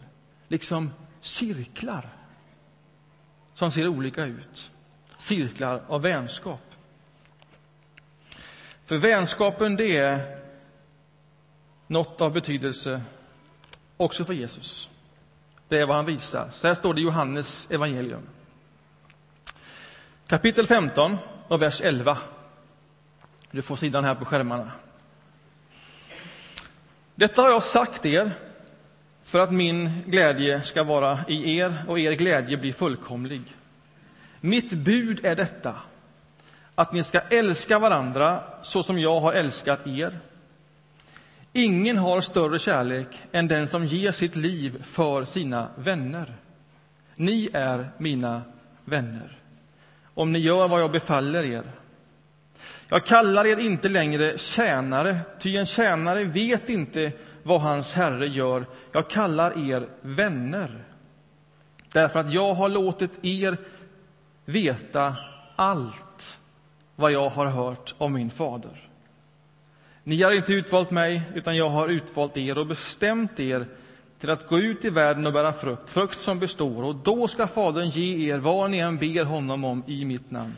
Liksom 0.49 0.91
cirklar 1.21 2.09
som 3.55 3.73
ser 3.73 3.89
olika 3.89 4.25
ut. 4.25 4.71
Cirklar 5.17 5.83
av 5.89 6.03
vänskap. 6.03 6.75
För 8.85 8.97
vänskapen, 8.97 9.77
det 9.77 9.97
är 9.97 10.39
något 11.87 12.21
av 12.21 12.33
betydelse 12.33 13.03
också 13.97 14.25
för 14.25 14.35
Jesus. 14.35 14.91
Det 15.69 15.79
är 15.79 15.87
vad 15.87 15.97
han 15.97 16.07
visar. 16.07 16.51
Så 16.53 16.67
här 16.67 16.75
står 16.75 16.95
det 16.95 17.01
i 17.01 17.05
Johannes 17.05 17.71
evangelium. 17.71 18.29
Kapitel 20.27 20.67
15 20.67 21.17
och 21.49 21.63
vers 21.63 21.81
11. 21.81 22.19
Du 23.53 23.63
får 23.63 23.77
sidan 23.77 24.05
här 24.05 24.15
på 24.15 24.25
skärmarna. 24.25 24.71
Detta 27.15 27.43
har 27.43 27.49
jag 27.49 27.63
sagt 27.63 28.07
er 28.07 28.31
för 29.25 29.41
att 29.41 29.53
min 29.53 29.91
glädje 30.07 30.61
ska 30.61 30.83
vara 30.83 31.19
i 31.29 31.59
er 31.59 31.75
och 31.89 31.99
er 31.99 32.13
glädje 32.13 32.57
bli 32.57 32.73
fullkomlig. 32.73 33.43
Mitt 34.41 34.73
bud 34.73 35.25
är 35.25 35.37
detta, 35.37 35.75
att 36.75 36.93
ni 36.93 37.03
ska 37.03 37.21
älska 37.21 37.79
varandra 37.79 38.45
så 38.63 38.83
som 38.83 38.99
jag 38.99 39.21
har 39.21 39.33
älskat 39.33 39.87
er. 39.87 40.19
Ingen 41.53 41.99
har 41.99 42.21
större 42.21 42.59
kärlek 42.59 43.23
än 43.33 43.49
den 43.49 43.69
som 43.69 43.87
ger 43.87 44.13
sitt 44.13 44.37
liv 44.37 44.83
för 44.83 45.25
sina 45.25 45.69
vänner. 45.77 46.35
Ni 47.15 47.51
är 47.53 47.91
mina 47.99 48.43
vänner, 48.85 49.39
om 50.15 50.33
ni 50.33 50.39
gör 50.39 50.69
vad 50.69 50.81
jag 50.81 50.91
befaller 50.93 51.43
er. 51.43 51.82
Jag 52.93 53.05
kallar 53.05 53.45
er 53.45 53.57
inte 53.57 53.89
längre 53.89 54.39
tjänare, 54.39 55.19
ty 55.39 55.57
en 55.57 55.67
tjänare 55.67 56.25
vet 56.25 56.69
inte 56.69 57.13
vad 57.43 57.61
hans 57.61 57.95
herre 57.95 58.27
gör. 58.27 58.67
Jag 58.93 59.09
kallar 59.09 59.71
er 59.71 59.89
vänner, 60.01 60.85
därför 61.93 62.21
att 62.21 62.33
jag 62.33 62.55
har 62.55 62.69
låtit 62.69 63.25
er 63.25 63.57
veta 64.45 65.17
allt 65.57 66.39
vad 66.97 67.13
jag 67.13 67.29
har 67.29 67.47
hört 67.47 67.95
om 67.99 68.13
min 68.13 68.31
fader. 68.31 68.89
Ni 70.05 70.23
har 70.23 70.33
inte 70.33 70.53
utvalt 70.53 70.91
mig, 70.91 71.23
utan 71.35 71.57
jag 71.57 71.71
har 71.71 71.89
utvalt 71.89 72.37
er 72.37 72.59
och 72.59 72.67
bestämt 72.67 73.41
er 73.41 73.67
till 74.19 74.31
att 74.31 74.49
gå 74.49 74.59
ut 74.59 74.85
i 74.85 74.91
världen 74.91 75.27
och 75.27 75.33
bära 75.33 75.53
frukt, 75.53 75.91
frukt 75.91 76.21
som 76.21 76.39
består, 76.39 76.83
och 76.83 76.95
då 76.95 77.29
ska 77.29 77.47
Fadern 77.47 77.89
ge 77.89 78.33
er 78.33 78.39
vad 78.39 78.71
ni 78.71 78.79
än 78.79 78.97
ber 78.97 79.25
honom 79.25 79.65
om 79.65 79.85
i 79.87 80.05
mitt 80.05 80.31
namn. 80.31 80.57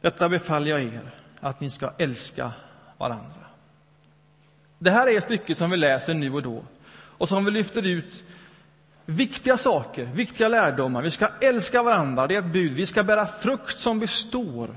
Detta 0.00 0.28
befaller 0.28 0.70
jag 0.70 0.82
er, 0.82 1.10
att 1.40 1.60
ni 1.60 1.70
ska 1.70 1.92
älska 1.98 2.52
varandra. 2.98 3.44
Det 4.78 4.90
här 4.90 5.08
är 5.08 5.20
stycket 5.20 5.58
som 5.58 5.70
vi 5.70 5.76
läser 5.76 6.14
nu 6.14 6.32
och 6.32 6.42
då 6.42 6.64
och 6.90 7.28
som 7.28 7.44
vi 7.44 7.50
lyfter 7.50 7.86
ut 7.86 8.24
viktiga 9.04 9.56
saker, 9.56 10.04
viktiga 10.04 10.48
lärdomar. 10.48 11.02
Vi 11.02 11.10
ska 11.10 11.28
älska 11.40 11.82
varandra, 11.82 12.26
det 12.26 12.34
är 12.34 12.38
ett 12.38 12.52
bud. 12.52 12.72
Vi 12.72 12.86
ska 12.86 13.02
bära 13.02 13.26
frukt 13.26 13.78
som 13.78 13.98
består. 13.98 14.76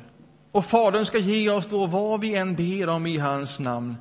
Och 0.51 0.65
Fadern 0.65 1.05
ska 1.05 1.17
ge 1.17 1.49
oss 1.49 1.67
då 1.67 1.85
vad 1.85 2.21
vi 2.21 2.35
än 2.35 2.55
ber 2.55 2.89
om 2.89 3.07
i 3.07 3.17
hans 3.17 3.59
namn. 3.59 3.95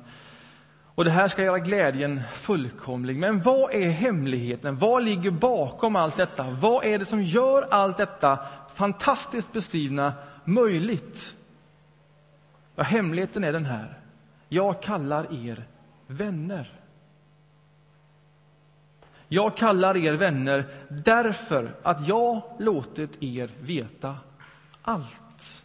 Och 0.95 1.05
det 1.05 1.11
här 1.11 1.27
ska 1.27 1.43
göra 1.43 1.59
glädjen 1.59 2.21
fullkomlig. 2.33 3.17
Men 3.17 3.41
vad 3.41 3.73
är 3.73 3.89
hemligheten? 3.89 4.77
Vad 4.77 5.03
ligger 5.03 5.31
bakom 5.31 5.95
allt 5.95 6.17
detta? 6.17 6.43
Vad 6.43 6.85
är 6.85 6.99
det 6.99 7.05
som 7.05 7.23
gör 7.23 7.67
allt 7.71 7.97
detta 7.97 8.39
fantastiskt 8.75 9.53
beskrivna 9.53 10.13
möjligt? 10.45 11.35
Ja, 12.75 12.83
hemligheten 12.83 13.43
är 13.43 13.53
den 13.53 13.65
här. 13.65 13.99
Jag 14.49 14.81
kallar 14.81 15.47
er 15.47 15.67
vänner. 16.07 16.79
Jag 19.27 19.57
kallar 19.57 19.97
er 19.97 20.13
vänner 20.13 20.65
därför 20.89 21.75
att 21.83 22.07
jag 22.07 22.41
låtit 22.59 23.23
er 23.23 23.51
veta 23.59 24.17
allt. 24.81 25.63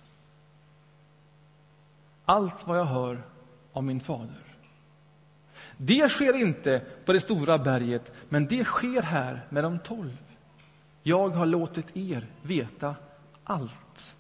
Allt 2.25 2.67
vad 2.67 2.79
jag 2.79 2.85
hör 2.85 3.23
om 3.73 3.87
min 3.87 4.01
fader. 4.01 4.43
Det 5.77 6.09
sker 6.09 6.37
inte 6.37 6.83
på 7.05 7.13
det 7.13 7.21
stora 7.21 7.59
berget, 7.59 8.13
men 8.29 8.47
det 8.47 8.65
sker 8.65 9.03
här 9.03 9.41
med 9.49 9.65
de 9.65 9.79
tolv. 9.79 10.17
Jag 11.03 11.29
har 11.29 11.47
låtit 11.47 11.97
er 11.97 12.27
veta 12.43 12.95
allt 13.45 14.16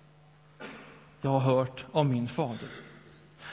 jag 1.26 1.38
har 1.40 1.56
hört 1.56 1.84
av 1.92 2.06
min 2.06 2.28
fader. 2.28 2.68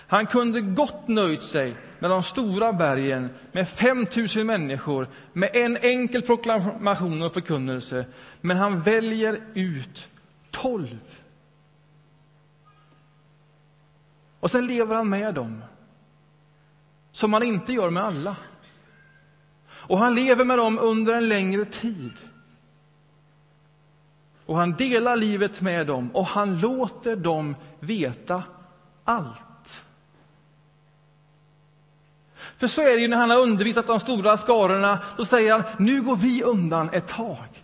Han 0.08 0.26
kunde 0.26 0.62
gott 0.62 1.08
nöjt 1.08 1.44
sig 1.44 1.76
med 2.00 2.10
de 2.10 2.24
stora 2.24 2.74
bergen, 2.74 3.30
med 3.52 3.68
5 3.68 4.06
000 4.36 4.46
människor, 4.46 5.08
med 5.34 5.56
en 5.56 5.78
enkel 5.78 6.22
proklamation 6.22 7.22
och 7.22 7.34
förkunnelse. 7.34 8.06
Men 8.42 8.58
han 8.58 8.82
väljer 8.82 9.42
ut 9.54 10.08
tolv. 10.52 11.20
Och 14.40 14.52
sen 14.52 14.68
lever 14.68 14.96
han 14.96 15.10
med 15.10 15.34
dem, 15.34 15.64
som 17.12 17.34
han 17.34 17.44
inte 17.44 17.74
gör 17.74 17.90
med 17.90 18.04
alla. 18.04 18.36
Och 19.66 19.98
han 19.98 20.16
lever 20.16 20.46
med 20.46 20.58
dem 20.58 20.80
under 20.80 21.14
en 21.14 21.30
längre 21.30 21.66
tid. 21.66 22.14
Och 24.46 24.58
han 24.58 24.72
delar 24.72 25.16
livet 25.16 25.62
med 25.62 25.88
dem 25.88 26.10
och 26.14 26.26
han 26.26 26.60
låter 26.60 27.16
dem 27.16 27.56
veta 27.80 28.44
allt. 29.04 29.84
För 32.58 32.68
så 32.68 32.82
är 32.82 32.96
det 32.96 33.02
ju 33.02 33.08
när 33.08 33.18
han 33.18 33.30
har 33.30 33.40
undervisat 33.40 33.88
de 33.88 34.00
stora 34.00 34.38
skarorna. 34.38 35.00
Då 35.18 35.26
säger 35.26 35.52
han, 35.52 35.64
nu 35.80 36.02
går 36.02 36.16
vi 36.16 36.44
undan 36.44 36.90
ett 36.94 37.08
tag. 37.08 37.64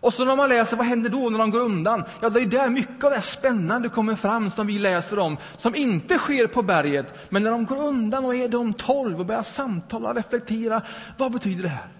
Och 0.00 0.14
så 0.14 0.24
när 0.24 0.36
man 0.36 0.48
läser, 0.48 0.76
vad 0.76 0.86
händer 0.86 1.10
då 1.10 1.30
när 1.30 1.38
de 1.38 1.50
går 1.50 1.60
undan? 1.60 2.04
Ja, 2.20 2.28
det 2.28 2.40
är 2.40 2.46
där 2.46 2.68
mycket 2.68 3.04
av 3.04 3.10
det 3.10 3.22
spännande 3.22 3.88
kommer 3.88 4.14
fram 4.14 4.50
som 4.50 4.66
vi 4.66 4.78
läser 4.78 5.18
om, 5.18 5.36
som 5.56 5.74
inte 5.74 6.18
sker 6.18 6.46
på 6.46 6.62
berget. 6.62 7.14
Men 7.28 7.42
när 7.42 7.50
de 7.50 7.66
går 7.66 7.76
undan 7.86 8.24
och 8.24 8.34
är 8.34 8.48
de 8.48 8.74
tolv 8.74 9.20
och 9.20 9.26
börjar 9.26 9.42
samtala 9.42 10.08
och 10.08 10.16
reflektera, 10.16 10.82
vad 11.16 11.32
betyder 11.32 11.62
det 11.62 11.68
här? 11.68 11.97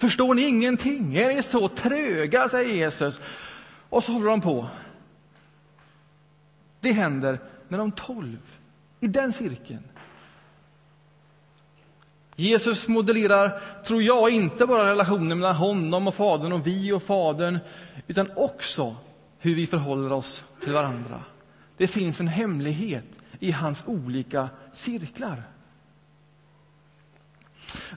Förstår 0.00 0.34
ni 0.34 0.42
ingenting? 0.42 1.16
Är 1.16 1.34
ni 1.34 1.42
så 1.42 1.68
tröga, 1.68 2.48
säger 2.48 2.74
Jesus. 2.74 3.20
Och 3.88 4.04
så 4.04 4.12
håller 4.12 4.26
de 4.26 4.40
på. 4.40 4.68
Det 6.80 6.92
händer 6.92 7.38
när 7.68 7.78
de 7.78 7.92
tolv, 7.92 8.38
i 9.00 9.06
den 9.06 9.32
cirkeln, 9.32 9.82
Jesus 12.36 12.88
modellerar, 12.88 13.60
tror 13.84 14.02
jag, 14.02 14.30
inte 14.30 14.66
bara 14.66 14.90
relationen 14.90 15.38
mellan 15.38 15.56
honom 15.56 16.06
och 16.06 16.14
Fadern 16.14 16.52
och 16.52 16.66
vi 16.66 16.92
och 16.92 17.02
Fadern, 17.02 17.58
utan 18.06 18.30
också 18.36 18.96
hur 19.38 19.54
vi 19.54 19.66
förhåller 19.66 20.12
oss 20.12 20.44
till 20.60 20.72
varandra. 20.72 21.20
Det 21.76 21.86
finns 21.86 22.20
en 22.20 22.28
hemlighet 22.28 23.04
i 23.40 23.50
hans 23.50 23.82
olika 23.86 24.48
cirklar. 24.72 25.42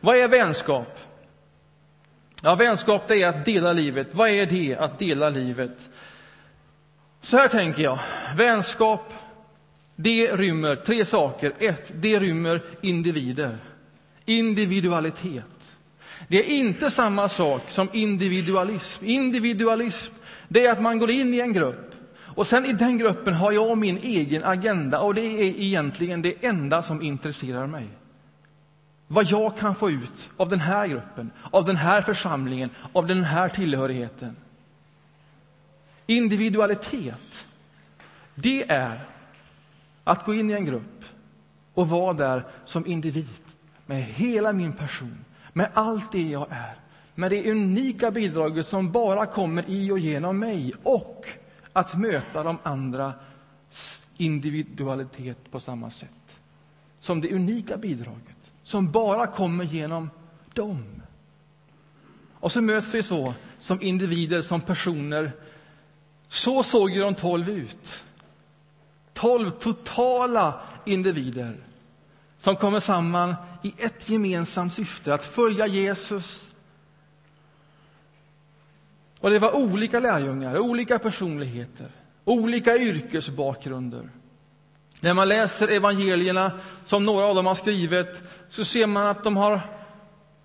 Vad 0.02 0.18
är 0.18 0.28
vänskap? 0.28 1.00
Ja, 2.46 2.56
vänskap 2.56 3.08
det 3.08 3.22
är 3.22 3.28
att 3.28 3.46
dela 3.46 3.74
livet. 3.74 4.08
Vad 4.12 4.30
är 4.30 4.46
det 4.46 4.76
att 4.76 5.00
dela 5.00 5.30
livet? 5.30 5.90
Så 7.22 7.38
här 7.38 7.48
tänker 7.48 7.84
jag. 7.84 8.00
Vänskap, 8.36 9.14
det 9.96 10.36
rymmer 10.36 10.76
tre 10.76 11.06
saker. 11.06 11.54
Ett, 11.60 11.92
det 11.96 12.20
rymmer 12.20 12.62
individer. 12.82 13.58
Individualitet. 14.26 15.72
Det 16.28 16.40
är 16.40 16.58
inte 16.58 16.92
samma 16.92 17.30
sak 17.30 17.62
som 17.70 17.90
individualism. 17.94 19.06
Individualism 19.06 20.14
det 20.48 20.66
är 20.66 20.72
att 20.72 20.82
man 20.82 21.00
går 21.00 21.12
in 21.12 21.34
i 21.34 21.40
en 21.40 21.54
grupp 21.54 21.96
och 22.36 22.48
sen 22.48 22.66
i 22.66 22.74
den 22.74 22.98
gruppen 22.98 23.34
har 23.34 23.52
jag 23.52 23.78
min 23.78 23.98
egen 23.98 24.44
agenda 24.44 25.00
och 25.00 25.14
det 25.14 25.22
är 25.22 25.62
egentligen 25.62 26.22
det 26.22 26.46
enda 26.46 26.82
som 26.82 27.02
intresserar 27.02 27.68
mig. 27.68 27.88
Vad 29.14 29.26
jag 29.26 29.58
kan 29.58 29.76
få 29.76 29.92
ut 29.92 30.30
av 30.38 30.50
den 30.50 30.60
här 30.60 30.88
gruppen, 30.88 31.32
av 31.52 31.66
den 31.66 31.76
här 31.76 32.02
församlingen, 32.02 32.70
av 32.94 33.08
den 33.08 33.24
här 33.24 33.50
tillhörigheten. 33.50 34.36
Individualitet, 36.06 37.48
det 38.36 38.72
är 38.72 39.00
att 40.04 40.26
gå 40.26 40.34
in 40.34 40.50
i 40.50 40.54
en 40.54 40.66
grupp 40.66 41.06
och 41.74 41.90
vara 41.90 42.14
där 42.14 42.46
som 42.66 42.88
individ 42.88 43.28
med 43.86 44.04
hela 44.04 44.54
min 44.54 44.74
person, 44.74 45.26
med 45.54 45.70
allt 45.74 46.12
det 46.12 46.30
jag 46.30 46.48
är, 46.50 46.76
med 47.16 47.32
det 47.32 47.52
unika 47.52 48.12
bidraget 48.12 48.68
som 48.68 48.92
bara 48.92 49.26
kommer 49.26 49.64
i 49.68 49.92
och 49.92 50.00
genom 50.00 50.40
mig 50.40 50.74
och 50.84 51.28
att 51.74 51.98
möta 51.98 52.44
de 52.44 52.58
andras 52.64 54.08
individualitet 54.18 55.52
på 55.52 55.60
samma 55.60 55.90
sätt. 55.90 56.40
Som 57.00 57.22
det 57.22 57.34
unika 57.34 57.78
bidraget 57.78 58.33
som 58.64 58.92
bara 58.92 59.28
kommer 59.28 59.64
genom 59.64 60.10
dem. 60.54 61.02
Och 62.34 62.52
så 62.52 62.62
möts 62.62 62.94
vi 62.94 63.04
så, 63.04 63.34
som 63.60 63.82
individer, 63.82 64.42
som 64.42 64.62
personer. 64.62 65.32
Så 66.28 66.64
såg 66.64 66.92
ju 66.92 67.02
de 67.02 67.16
tolv 67.16 67.50
ut. 67.50 68.04
Tolv 69.14 69.50
totala 69.52 70.62
individer 70.86 71.56
som 72.38 72.56
kommer 72.56 72.80
samman 72.80 73.36
i 73.64 73.74
ett 73.78 74.10
gemensamt 74.10 74.74
syfte, 74.74 75.14
att 75.14 75.24
följa 75.24 75.68
Jesus 75.68 76.54
Och 79.24 79.30
det 79.30 79.40
var 79.40 79.56
olika 79.56 80.00
lärjungar, 80.00 80.58
olika 80.60 81.00
personligheter, 81.00 81.88
olika 82.26 82.78
yrkesbakgrunder. 82.78 84.10
När 85.04 85.14
man 85.14 85.28
läser 85.28 85.68
evangelierna, 85.68 86.52
som 86.84 87.06
några 87.06 87.26
av 87.26 87.36
dem 87.36 87.46
har 87.46 87.56
skrivit, 87.56 88.22
så 88.50 88.66
ser 88.66 88.88
man 88.88 89.08
att 89.08 89.24
de 89.24 89.38
har 89.38 89.62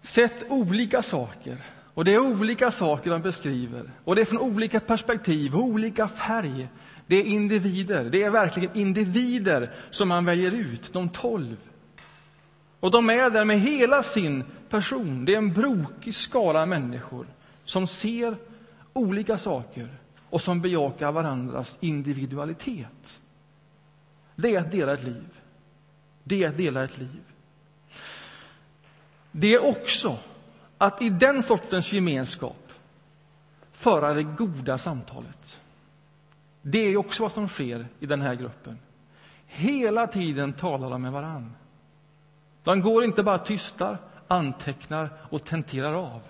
sett 0.03 0.51
olika 0.51 1.03
saker. 1.03 1.57
Och 1.95 2.05
det 2.05 2.15
är 2.15 2.19
olika 2.19 2.71
saker 2.71 3.11
de 3.11 3.23
beskriver. 3.23 3.91
Och 4.05 4.17
det 4.17 4.21
är 4.21 4.27
från 4.27 4.39
olika 4.39 4.81
perspektiv, 4.81 5.57
olika 5.57 6.09
färg. 6.09 6.69
Det 7.07 7.17
är 7.17 7.25
individer. 7.25 8.05
Det 8.05 8.23
är 8.23 8.31
verkligen 8.31 8.77
individer 8.77 9.71
som 9.91 10.09
man 10.09 10.25
väljer 10.25 10.53
ut, 10.53 10.93
de 10.93 11.09
tolv. 11.09 11.57
Och 12.81 12.91
de 12.91 13.11
är 13.11 13.31
där 13.31 13.45
med 13.45 13.61
hela 13.61 14.03
sin 14.03 14.45
person. 14.69 15.25
Det 15.25 15.35
är 15.35 15.39
en 15.39 15.53
brokig 15.53 16.15
skara 16.15 16.67
människor 16.67 17.27
som 17.65 17.87
ser 17.87 18.37
olika 18.93 19.39
saker 19.39 19.89
och 20.31 20.41
som 20.41 20.61
bejakar 20.61 21.13
varandras 21.13 21.79
individualitet. 21.81 23.21
Det 24.41 24.55
är 24.55 24.61
att 24.61 24.71
dela 24.71 24.95
ett 24.95 25.03
liv. 25.03 25.41
Det 26.25 26.45
är 26.45 26.49
att 26.49 26.57
dela 26.57 26.85
ett 26.85 26.99
liv. 26.99 27.23
Det 29.33 29.55
är 29.55 29.65
också 29.65 30.19
att 30.79 31.03
i 31.03 31.11
den 31.11 31.43
sortens 31.43 31.93
gemenskap 31.93 32.73
föra 33.73 34.15
det 34.15 34.23
goda 34.23 34.79
samtalet. 34.79 35.61
Det 36.63 36.79
är 36.79 36.97
också 36.97 37.23
vad 37.23 37.33
som 37.33 37.49
sker 37.49 37.87
i 38.01 38.07
den 38.07 38.21
här 38.21 38.35
gruppen. 38.35 38.79
Hela 39.47 40.07
tiden 40.07 40.53
talar 40.53 40.91
de 40.91 41.03
med 41.03 41.13
varann. 41.13 41.55
De 42.63 42.81
går 42.81 43.05
inte 43.05 43.23
bara 43.23 43.39
tystar, 43.39 43.99
antecknar 44.29 45.11
och 45.31 45.45
tenterar 45.45 45.95
av. 45.95 46.23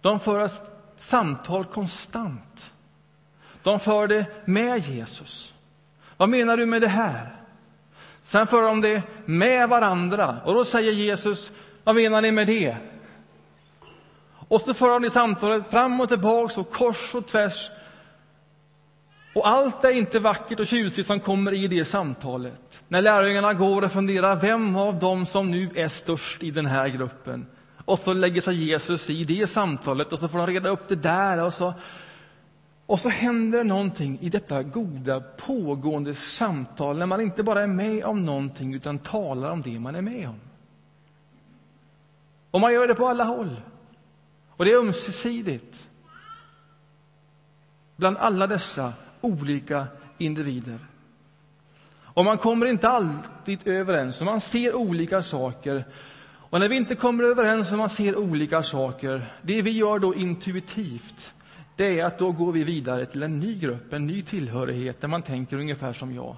De 0.00 0.20
för 0.20 0.40
ett 0.40 0.70
samtal 0.96 1.64
konstant. 1.64 2.72
De 3.62 3.80
för 3.80 4.06
det 4.08 4.26
med 4.46 4.78
Jesus. 4.78 5.54
Vad 6.22 6.28
menar 6.28 6.56
du 6.56 6.66
med 6.66 6.82
det 6.82 6.88
här? 6.88 7.36
Sen 8.22 8.46
för 8.46 8.62
de 8.62 8.80
det 8.80 9.02
med 9.24 9.68
varandra. 9.68 10.36
Och 10.44 10.54
då 10.54 10.64
säger 10.64 10.92
Jesus, 10.92 11.52
vad 11.84 11.94
menar 11.94 12.22
ni 12.22 12.32
med 12.32 12.46
det? 12.46 12.76
Och 14.48 14.60
så 14.60 14.74
för 14.74 14.88
de 14.88 15.02
det 15.02 15.10
samtalet 15.10 15.70
fram 15.70 16.00
och 16.00 16.08
tillbaks 16.08 16.58
och 16.58 16.70
kors 16.70 17.14
och 17.14 17.26
tvärs. 17.26 17.70
Och 19.34 19.48
allt 19.48 19.84
är 19.84 19.90
inte 19.90 20.18
vackert 20.18 20.60
och 20.60 20.66
tjusigt 20.66 21.06
som 21.06 21.20
kommer 21.20 21.54
i 21.54 21.68
det 21.68 21.84
samtalet. 21.84 22.82
När 22.88 23.02
lärjungarna 23.02 23.54
går 23.54 23.84
och 23.84 23.92
funderar, 23.92 24.36
vem 24.36 24.76
av 24.76 24.98
dem 24.98 25.26
som 25.26 25.50
nu 25.50 25.70
är 25.74 25.88
störst 25.88 26.42
i 26.42 26.50
den 26.50 26.66
här 26.66 26.88
gruppen? 26.88 27.46
Och 27.84 27.98
så 27.98 28.12
lägger 28.12 28.40
sig 28.40 28.54
Jesus 28.54 29.10
i 29.10 29.24
det 29.24 29.46
samtalet 29.46 30.12
och 30.12 30.18
så 30.18 30.28
får 30.28 30.38
de 30.38 30.46
reda 30.46 30.68
upp 30.68 30.88
det 30.88 30.96
där. 30.96 31.44
Och 31.44 31.54
så, 31.54 31.74
och 32.86 33.00
så 33.00 33.08
händer 33.08 33.58
det 33.58 33.64
någonting 33.64 34.18
i 34.20 34.28
detta 34.28 34.62
goda 34.62 35.20
pågående 35.20 36.14
samtal 36.14 36.98
när 36.98 37.06
man 37.06 37.20
inte 37.20 37.42
bara 37.42 37.62
är 37.62 37.66
med 37.66 38.04
om 38.04 38.26
någonting 38.26 38.74
utan 38.74 38.98
talar 38.98 39.50
om 39.50 39.62
det 39.62 39.78
man 39.78 39.94
är 39.94 40.02
med 40.02 40.28
om. 40.28 40.40
Och 42.50 42.60
man 42.60 42.72
gör 42.72 42.88
det 42.88 42.94
på 42.94 43.08
alla 43.08 43.24
håll. 43.24 43.60
Och 44.48 44.64
det 44.64 44.72
är 44.72 44.78
ömsesidigt. 44.78 45.88
Bland 47.96 48.16
alla 48.16 48.46
dessa 48.46 48.92
olika 49.20 49.86
individer. 50.18 50.78
Och 52.14 52.24
man 52.24 52.38
kommer 52.38 52.66
inte 52.66 52.88
alltid 52.88 53.68
överens, 53.68 54.20
och 54.20 54.26
man 54.26 54.40
ser 54.40 54.74
olika 54.74 55.22
saker. 55.22 55.84
Och 56.52 56.60
när 56.60 56.68
vi 56.68 56.76
inte 56.76 56.94
kommer 56.94 57.24
överens 57.24 57.72
och 57.72 57.78
man 57.78 57.90
ser 57.90 58.16
olika 58.16 58.62
saker, 58.62 59.34
det 59.42 59.62
vi 59.62 59.70
gör 59.70 59.98
då 59.98 60.14
intuitivt, 60.14 61.34
det 61.76 62.00
är 62.00 62.04
att 62.04 62.18
då 62.18 62.32
går 62.32 62.52
vi 62.52 62.64
vidare 62.64 63.06
till 63.06 63.22
en 63.22 63.38
ny 63.38 63.58
grupp, 63.58 63.92
en 63.92 64.06
ny 64.06 64.22
tillhörighet, 64.22 65.00
där 65.00 65.08
man 65.08 65.22
tänker 65.22 65.58
ungefär 65.58 65.92
som 65.92 66.14
jag. 66.14 66.36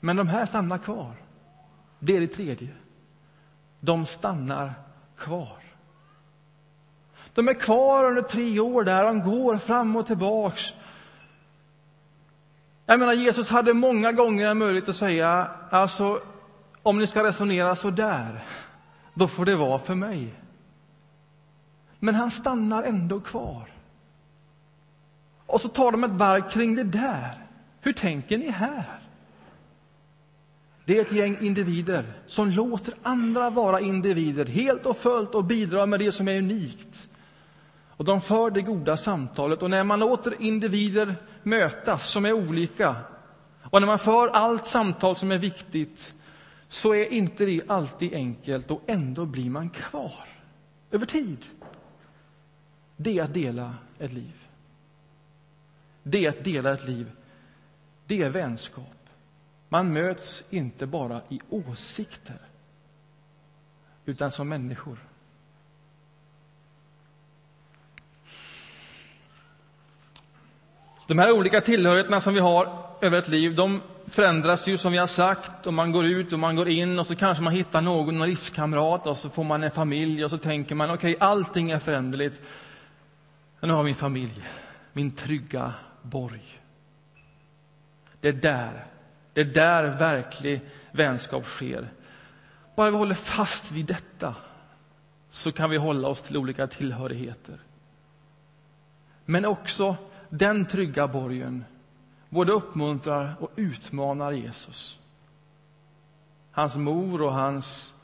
Men 0.00 0.16
de 0.16 0.28
här 0.28 0.46
stannar 0.46 0.78
kvar. 0.78 1.12
Det 1.98 2.16
är 2.16 2.20
det 2.20 2.26
tredje. 2.26 2.68
De 3.80 4.06
stannar 4.06 4.72
kvar. 5.16 5.58
De 7.34 7.48
är 7.48 7.54
kvar 7.54 8.04
under 8.04 8.22
tre 8.22 8.60
år 8.60 8.84
där, 8.84 9.04
de 9.04 9.22
går 9.22 9.58
fram 9.58 9.96
och 9.96 10.06
tillbaks. 10.06 10.74
Jag 12.86 13.00
menar, 13.00 13.12
Jesus 13.12 13.50
hade 13.50 13.74
många 13.74 14.12
gånger 14.12 14.48
en 14.48 14.58
möjlighet 14.58 14.88
att 14.88 14.96
säga, 14.96 15.50
alltså, 15.70 16.20
om 16.82 16.98
ni 16.98 17.06
ska 17.06 17.24
resonera 17.24 17.76
så 17.76 17.90
där, 17.90 18.44
då 19.14 19.28
får 19.28 19.44
det 19.44 19.56
vara 19.56 19.78
för 19.78 19.94
mig. 19.94 20.34
Men 21.98 22.14
han 22.14 22.30
stannar 22.30 22.82
ändå 22.82 23.20
kvar. 23.20 23.70
Och 25.46 25.60
så 25.60 25.68
tar 25.68 25.92
de 25.92 26.04
ett 26.04 26.10
varv 26.10 26.50
kring 26.50 26.74
det 26.74 26.84
där. 26.84 27.46
Hur 27.80 27.92
tänker 27.92 28.38
ni 28.38 28.50
här? 28.50 28.98
Det 30.84 30.98
är 30.98 31.02
ett 31.02 31.12
gäng 31.12 31.38
individer 31.40 32.12
som 32.26 32.50
låter 32.50 32.94
andra 33.02 33.50
vara 33.50 33.80
individer 33.80 34.46
helt 34.46 34.86
och 34.86 34.96
fullt 34.96 35.34
och 35.34 35.44
bidrar 35.44 35.86
med 35.86 36.00
det 36.00 36.12
som 36.12 36.28
är 36.28 36.38
unikt. 36.38 37.08
Och 37.88 38.04
de 38.04 38.20
för 38.20 38.50
det 38.50 38.62
goda 38.62 38.96
samtalet. 38.96 39.62
Och 39.62 39.70
när 39.70 39.84
man 39.84 40.00
låter 40.00 40.42
individer 40.42 41.14
mötas 41.42 42.10
som 42.10 42.26
är 42.26 42.32
olika 42.32 42.96
och 43.62 43.80
när 43.80 43.86
man 43.86 43.98
för 43.98 44.28
allt 44.28 44.66
samtal 44.66 45.16
som 45.16 45.32
är 45.32 45.38
viktigt 45.38 46.14
så 46.68 46.94
är 46.94 47.12
inte 47.12 47.44
det 47.46 47.62
alltid 47.66 48.14
enkelt 48.14 48.70
och 48.70 48.82
ändå 48.86 49.26
blir 49.26 49.50
man 49.50 49.70
kvar 49.70 50.24
över 50.90 51.06
tid. 51.06 51.44
Det 53.00 53.18
är 53.18 53.24
att 53.24 53.34
dela 53.34 53.74
ett 53.98 54.12
liv. 54.12 54.34
Det 56.02 56.26
är 56.26 56.28
att 56.28 56.44
dela 56.44 56.72
ett 56.72 56.84
liv. 56.84 57.10
Det 58.06 58.22
är 58.22 58.30
vänskap. 58.30 58.84
Man 59.68 59.92
möts 59.92 60.44
inte 60.50 60.86
bara 60.86 61.20
i 61.28 61.40
åsikter, 61.50 62.38
utan 64.04 64.30
som 64.30 64.48
människor. 64.48 64.98
De 71.06 71.18
här 71.18 71.32
olika 71.32 71.60
tillhörigheterna 71.60 72.20
som 72.20 72.34
vi 72.34 72.40
har 72.40 72.88
över 73.00 73.18
ett 73.18 73.28
liv, 73.28 73.54
de 73.54 73.80
förändras 74.06 74.68
ju 74.68 74.78
som 74.78 74.92
vi 74.92 74.98
har 74.98 75.06
sagt. 75.06 75.66
Och 75.66 75.74
man 75.74 75.92
går 75.92 76.06
ut 76.06 76.32
och 76.32 76.38
man 76.38 76.56
går 76.56 76.68
in 76.68 76.98
och 76.98 77.06
så 77.06 77.16
kanske 77.16 77.44
man 77.44 77.52
hittar 77.52 77.80
någon 77.80 78.18
livskamrat 78.18 79.06
och 79.06 79.16
så 79.16 79.30
får 79.30 79.44
man 79.44 79.62
en 79.62 79.70
familj 79.70 80.24
och 80.24 80.30
så 80.30 80.38
tänker 80.38 80.74
man 80.74 80.90
okej, 80.90 81.14
okay, 81.14 81.28
allting 81.28 81.70
är 81.70 81.78
föränderligt. 81.78 82.40
Nu 83.60 83.72
har 83.72 83.82
vi 83.82 83.88
min 83.88 83.94
familj, 83.94 84.44
min 84.92 85.10
trygga 85.10 85.74
borg. 86.02 86.60
Det 88.20 88.28
är 88.28 88.32
där 88.32 88.86
det 89.38 89.42
är 89.42 89.44
där 89.44 89.84
verklig 89.84 90.60
vänskap 90.92 91.46
sker. 91.46 91.88
Bara 92.76 92.90
vi 92.90 92.96
håller 92.96 93.14
fast 93.14 93.72
vid 93.72 93.86
detta 93.86 94.34
så 95.28 95.52
kan 95.52 95.70
vi 95.70 95.76
hålla 95.76 96.08
oss 96.08 96.22
till 96.22 96.36
olika 96.36 96.66
tillhörigheter. 96.66 97.58
Men 99.24 99.44
också 99.44 99.96
den 100.28 100.66
trygga 100.66 101.08
borgen 101.08 101.64
både 102.28 102.52
uppmuntrar 102.52 103.34
och 103.40 103.50
utmanar 103.56 104.32
Jesus. 104.32 104.98
Hans 106.52 106.76
mor 106.76 107.22
och 107.22 107.32
hans 107.32 107.94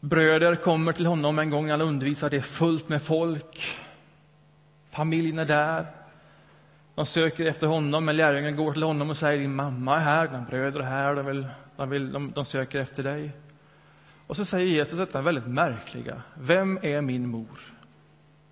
bröder 0.00 0.54
kommer 0.54 0.92
till 0.92 1.06
honom 1.06 1.38
en 1.38 1.50
gång 1.50 1.66
när 1.66 1.72
han 1.72 1.88
undervisar. 1.88 2.30
Det 2.30 2.36
är 2.36 2.40
fullt 2.40 2.88
med 2.88 3.02
folk. 3.02 3.78
Familjen 4.92 5.38
är 5.38 5.44
där. 5.44 5.86
De 6.94 7.06
söker 7.06 7.46
efter 7.46 7.66
honom, 7.66 8.04
men 8.04 8.16
lärjungen 8.16 8.56
går 8.56 8.72
till 8.72 8.82
honom 8.82 9.10
och 9.10 9.16
säger 9.16 9.40
din 9.40 9.54
mamma 9.54 9.96
är 9.96 10.00
här, 10.00 10.26
dina 10.28 10.40
bröder 10.40 10.80
är 10.80 10.84
här, 10.84 11.14
de, 11.14 11.26
vill, 11.26 11.46
de, 11.76 11.90
vill, 11.90 12.12
de, 12.12 12.32
de 12.32 12.44
söker 12.44 12.80
efter 12.80 13.02
dig. 13.02 13.32
Och 14.26 14.36
så 14.36 14.44
säger 14.44 14.66
Jesus 14.66 14.98
detta 14.98 15.22
väldigt 15.22 15.46
märkliga. 15.46 16.22
Vem 16.34 16.78
är 16.82 17.00
min 17.00 17.28
mor? 17.28 17.60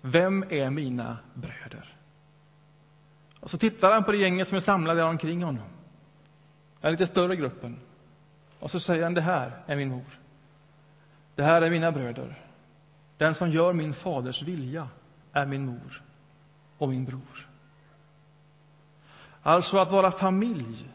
Vem 0.01 0.45
är 0.49 0.69
mina 0.69 1.17
bröder? 1.33 1.95
Och 3.39 3.49
så 3.49 3.57
tittar 3.57 3.91
han 3.91 4.03
på 4.03 4.11
det 4.11 4.17
gänget 4.17 4.47
som 4.47 4.55
är 4.55 4.61
samlade 4.61 5.03
omkring 5.03 5.43
honom. 5.43 5.69
Den 6.81 6.91
lite 6.91 7.07
större 7.07 7.35
gruppen. 7.35 7.79
Och 8.59 8.71
så 8.71 8.79
säger 8.79 9.03
han, 9.03 9.13
det 9.13 9.21
här 9.21 9.51
är 9.65 9.75
min 9.75 9.89
mor. 9.89 10.19
Det 11.35 11.43
här 11.43 11.61
är 11.61 11.69
mina 11.69 11.91
bröder. 11.91 12.39
Den 13.17 13.33
som 13.33 13.49
gör 13.49 13.73
min 13.73 13.93
faders 13.93 14.41
vilja 14.41 14.87
är 15.33 15.45
min 15.45 15.65
mor 15.65 16.01
och 16.81 16.89
min 16.89 17.05
bror. 17.05 17.49
Alltså 19.41 19.77
att 19.77 19.91
vara 19.91 20.11
familj, 20.11 20.89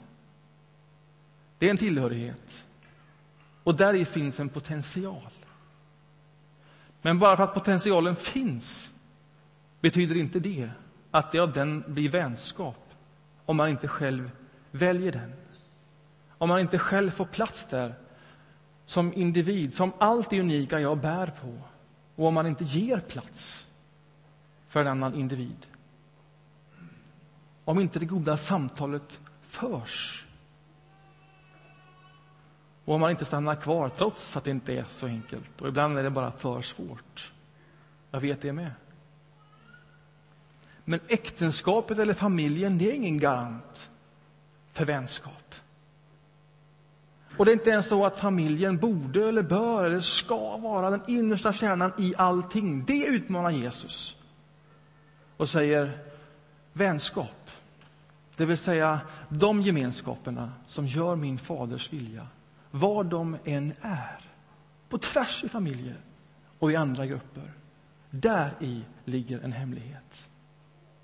det 1.58 1.66
är 1.66 1.70
en 1.70 1.76
tillhörighet. 1.76 2.66
Och 3.62 3.74
där 3.74 3.94
i 3.94 4.04
finns 4.04 4.40
en 4.40 4.48
potential. 4.48 5.30
Men 7.02 7.18
bara 7.18 7.36
för 7.36 7.44
att 7.44 7.54
potentialen 7.54 8.16
finns 8.16 8.90
betyder 9.80 10.16
inte 10.16 10.40
det 10.40 10.70
att 11.10 11.32
det 11.32 11.38
av 11.38 11.52
den 11.52 11.84
blir 11.86 12.08
vänskap 12.08 12.94
om 13.44 13.56
man 13.56 13.68
inte 13.68 13.88
själv 13.88 14.30
väljer 14.70 15.12
den. 15.12 15.32
Om 16.38 16.48
man 16.48 16.60
inte 16.60 16.78
själv 16.78 17.10
får 17.10 17.24
plats 17.24 17.66
där 17.66 17.94
som 18.86 19.12
individ, 19.14 19.74
som 19.74 19.92
allt 19.98 20.30
det 20.30 20.40
unika 20.40 20.80
jag 20.80 20.98
bär 20.98 21.26
på. 21.26 21.58
och 22.16 22.26
om 22.26 22.34
man 22.34 22.46
inte 22.46 22.64
ger 22.64 23.00
plats 23.00 23.68
för 24.68 24.80
en 24.80 24.86
annan 24.86 25.14
individ. 25.14 25.66
Om 27.66 27.80
inte 27.80 27.98
det 27.98 28.06
goda 28.06 28.36
samtalet 28.36 29.20
förs. 29.42 30.26
Och 32.84 32.94
om 32.94 33.00
man 33.00 33.10
inte 33.10 33.24
stannar 33.24 33.54
kvar 33.54 33.88
trots 33.88 34.36
att 34.36 34.44
det 34.44 34.50
inte 34.50 34.72
är 34.72 34.84
så 34.88 35.06
enkelt. 35.06 35.60
Och 35.60 35.68
ibland 35.68 35.98
är 35.98 36.02
det 36.02 36.10
bara 36.10 36.32
för 36.32 36.62
svårt. 36.62 37.32
Jag 38.10 38.20
vet 38.20 38.42
det 38.42 38.52
med. 38.52 38.70
Men 40.84 41.00
äktenskapet 41.08 41.98
eller 41.98 42.14
familjen, 42.14 42.78
det 42.78 42.90
är 42.90 42.94
ingen 42.94 43.18
garant 43.18 43.90
för 44.72 44.84
vänskap. 44.84 45.54
Och 47.36 47.44
det 47.44 47.50
är 47.50 47.56
inte 47.56 47.70
ens 47.70 47.88
så 47.88 48.06
att 48.06 48.18
familjen 48.18 48.78
borde 48.78 49.28
eller 49.28 49.42
bör 49.42 49.84
eller 49.84 50.00
ska 50.00 50.56
vara 50.56 50.90
den 50.90 51.02
innersta 51.06 51.52
kärnan 51.52 51.92
i 51.98 52.14
allting. 52.18 52.84
Det 52.84 53.06
utmanar 53.06 53.50
Jesus 53.50 54.16
och 55.36 55.48
säger 55.48 55.98
vänskap, 56.72 57.35
det 58.36 58.46
vill 58.46 58.58
säga 58.58 59.00
de 59.28 59.62
gemenskaperna 59.62 60.52
som 60.66 60.86
gör 60.86 61.16
min 61.16 61.38
faders 61.38 61.92
vilja, 61.92 62.26
var 62.70 63.04
de 63.04 63.36
än 63.44 63.72
är, 63.80 64.20
på 64.88 64.98
tvärs 64.98 65.44
i 65.44 65.48
familjer 65.48 65.96
och 66.58 66.72
i 66.72 66.76
andra 66.76 67.06
grupper. 67.06 67.52
Där 68.10 68.54
i 68.60 68.82
ligger 69.04 69.40
en 69.40 69.52
hemlighet. 69.52 70.28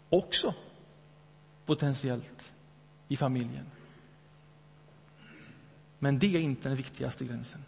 Också 0.09 0.55
potentiellt 1.67 2.53
i 3.09 3.17
familjen. 3.17 3.67
Men 5.99 6.19
det 6.19 6.37
är 6.37 6.41
inte 6.41 6.69
den 6.69 6.77
viktigaste 6.77 7.25
gränsen. 7.25 7.65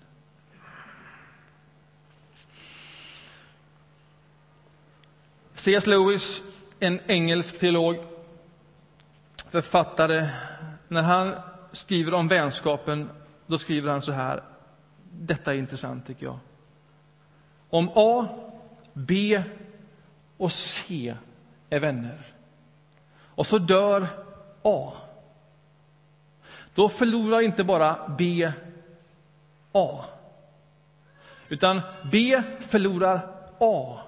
C.S. 5.54 5.86
Lewis, 5.86 6.42
en 6.80 7.00
engelsk 7.06 7.58
teolog, 7.58 7.96
författare, 9.62 10.28
när 10.88 11.02
han 11.02 11.34
skriver 11.72 12.14
om 12.14 12.28
vänskapen, 12.28 13.10
då 13.46 13.58
skriver 13.58 13.90
han 13.90 14.02
så 14.02 14.12
här. 14.12 14.42
Detta 15.10 15.54
är 15.54 15.58
intressant, 15.58 16.06
tycker 16.06 16.26
jag. 16.26 16.38
Om 17.70 17.90
A, 17.94 18.26
B 18.92 19.42
och 20.36 20.52
C 20.52 21.16
är 21.70 21.80
vänner 21.80 22.26
och 23.34 23.46
så 23.46 23.58
dör 23.58 24.08
A 24.62 24.92
då 26.74 26.88
förlorar 26.88 27.40
inte 27.40 27.64
bara 27.64 28.14
B 28.18 28.52
A. 29.72 30.04
Utan 31.48 31.80
B 32.12 32.42
förlorar 32.60 33.20
A. 33.60 33.98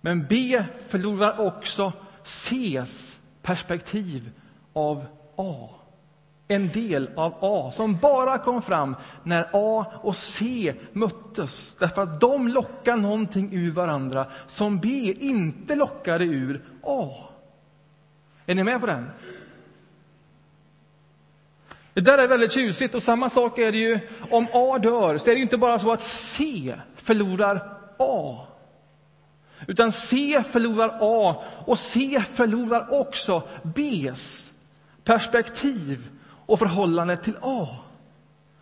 Men 0.00 0.26
B 0.26 0.64
förlorar 0.88 1.40
också 1.40 1.92
Cs 2.24 3.20
perspektiv 3.42 4.32
av 4.74 5.06
A. 5.36 5.68
En 6.48 6.68
del 6.68 7.10
av 7.16 7.34
A 7.40 7.70
som 7.72 7.96
bara 7.96 8.38
kom 8.38 8.62
fram 8.62 8.96
när 9.22 9.48
A 9.52 9.86
och 10.02 10.16
C 10.16 10.74
möttes 10.92 11.74
därför 11.74 12.02
att 12.02 12.20
de 12.20 12.48
lockar 12.48 12.96
någonting 12.96 13.48
ur 13.52 13.72
varandra 13.72 14.26
som 14.46 14.78
B 14.78 15.14
inte 15.20 15.74
lockade 15.74 16.24
ur 16.24 16.64
A. 16.82 17.10
Är 18.46 18.54
ni 18.54 18.64
med 18.64 18.80
på 18.80 18.86
den? 18.86 19.10
Det 21.94 22.00
där 22.00 22.18
är 22.18 22.28
väldigt 22.28 22.52
tjusigt 22.52 22.94
och 22.94 23.02
samma 23.02 23.30
sak 23.30 23.58
är 23.58 23.72
det 23.72 23.78
ju 23.78 24.00
om 24.30 24.46
A 24.52 24.78
dör, 24.78 25.18
så 25.18 25.30
är 25.30 25.34
det 25.34 25.40
inte 25.40 25.58
bara 25.58 25.78
så 25.78 25.92
att 25.92 26.00
C 26.00 26.74
förlorar 26.96 27.76
A. 27.98 28.46
Utan 29.66 29.92
C 29.92 30.42
förlorar 30.50 30.98
A 31.00 31.42
och 31.66 31.78
C 31.78 32.22
förlorar 32.32 33.00
också 33.00 33.42
Bs 33.62 34.50
perspektiv 35.04 36.08
och 36.24 36.58
förhållande 36.58 37.16
till 37.16 37.36
A. 37.42 37.68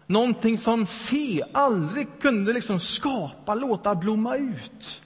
Någonting 0.07 0.59
som 0.59 0.87
C 0.87 1.42
aldrig 1.52 2.09
kunde 2.20 2.52
liksom 2.52 2.81
skapa, 2.81 3.55
låta 3.55 3.94
blomma 3.94 4.37
ut. 4.37 5.02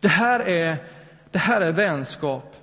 Det 0.00 0.08
här 0.08 0.40
är, 0.40 0.76
det 1.30 1.38
här 1.38 1.60
är 1.60 1.72
vänskap 1.72 2.56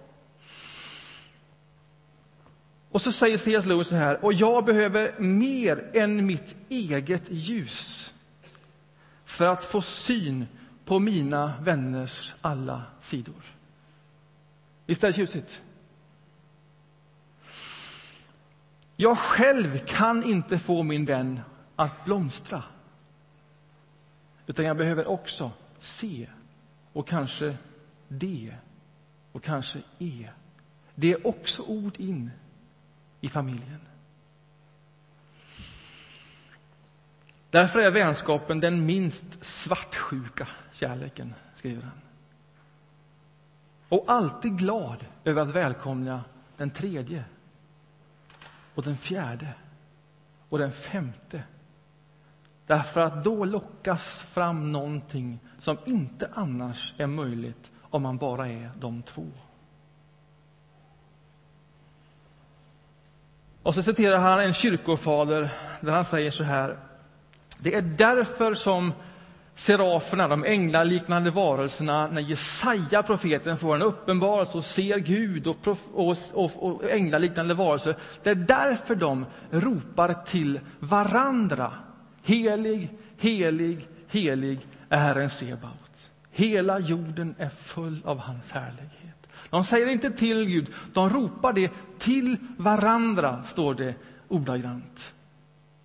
och 2.92 3.02
så 3.02 3.12
säger 3.12 3.38
C.S. 3.38 3.66
Lewis 3.66 3.88
så 3.88 3.96
här, 3.96 4.26
och 4.26 4.34
jag 4.34 4.66
behöver 4.66 5.20
mer 5.20 5.90
än 5.94 6.26
mitt 6.26 6.56
eget 6.70 7.24
ljus 7.32 8.14
för 9.26 9.48
att 9.48 9.66
få 9.66 9.82
syn 9.82 10.48
på 10.86 11.00
mina 11.00 11.54
vänners 11.62 12.34
alla 12.42 12.82
sidor. 13.02 13.44
Visst 14.86 15.04
är 15.04 15.08
det 15.08 15.14
tjusigt? 15.14 15.62
Jag 19.02 19.18
själv 19.18 19.78
kan 19.86 20.24
inte 20.24 20.60
få 20.60 20.84
min 20.84 21.06
vän 21.06 21.42
att 21.76 22.06
blomstra. 22.06 22.64
Utan 24.48 24.66
jag 24.66 24.78
behöver 24.78 25.08
också 25.08 25.52
se 25.78 26.28
och 26.94 27.08
kanske 27.08 27.58
de 28.08 28.54
och 29.32 29.44
kanske 29.44 29.82
E. 30.00 30.30
Det 30.96 31.12
är 31.12 31.28
också 31.28 31.64
ord 31.64 31.98
in 31.98 32.32
i 33.22 33.28
familjen. 33.28 33.82
Därför 37.50 37.80
är 37.80 37.92
vänskapen 37.92 38.60
den 38.60 38.86
minst 38.86 39.46
svartsjuka 39.46 40.48
kärleken, 40.72 41.34
skriver 41.56 41.84
han. 41.84 42.02
Och 43.90 44.04
alltid 44.08 44.58
glad 44.58 45.06
över 45.24 45.42
att 45.42 45.52
välkomna 45.52 46.24
den 46.58 46.70
tredje 46.70 47.24
och 48.80 48.86
den 48.86 48.98
fjärde 48.98 49.48
och 50.50 50.58
den 50.60 50.72
femte. 50.72 51.44
Därför 52.68 53.02
att 53.02 53.24
då 53.24 53.46
lockas 53.46 54.22
fram 54.22 54.72
någonting 54.72 55.40
som 55.58 55.78
inte 55.86 56.30
annars 56.34 56.94
är 56.98 57.08
möjligt 57.08 57.72
om 57.82 58.02
man 58.02 58.18
bara 58.18 58.48
är 58.48 58.72
de 58.76 59.02
två. 59.02 59.28
Och 63.64 63.76
så 63.76 63.84
citerar 63.84 64.18
han 64.18 64.40
en 64.40 64.54
kyrkofader 64.54 65.52
där 65.82 65.94
han 65.94 66.06
säger 66.06 66.32
så 66.32 66.44
här. 66.44 66.78
Det 67.58 67.76
är 67.76 67.82
därför 67.82 68.54
som 68.54 68.94
seraferna, 69.60 70.28
de 70.28 70.44
änglaliknande 70.44 71.32
varelserna, 71.32 72.08
när 72.08 72.22
Jesaja, 72.22 73.04
profeten, 73.04 73.58
får 73.58 73.76
en 73.76 73.82
uppenbarelse 73.82 74.58
och 74.58 74.66
ser 74.66 74.98
Gud 74.98 75.48
och, 75.48 75.68
och, 75.94 76.18
och, 76.34 76.64
och 76.64 76.92
änglaliknande 76.92 77.54
varelser. 77.54 77.96
Det 78.24 78.30
är 78.30 78.36
därför 78.36 78.96
de 78.96 79.26
ropar 79.52 80.14
till 80.14 80.60
varandra. 80.80 81.72
Helig, 82.24 82.90
helig, 83.18 83.88
helig 84.08 84.60
är 84.90 84.98
Herren 84.98 85.30
Sebaot. 85.30 86.12
Hela 86.32 86.80
jorden 86.80 87.36
är 87.38 87.50
full 87.50 88.02
av 88.06 88.18
hans 88.20 88.52
härlighet. 88.52 89.28
De 89.50 89.64
säger 89.64 89.88
inte 89.88 90.12
till 90.12 90.46
Gud, 90.46 90.68
de 90.94 91.10
ropar 91.10 91.54
det 91.54 91.72
till 91.98 92.38
varandra, 92.58 93.44
står 93.44 93.74
det 93.74 93.94
ordagrant. 94.28 95.14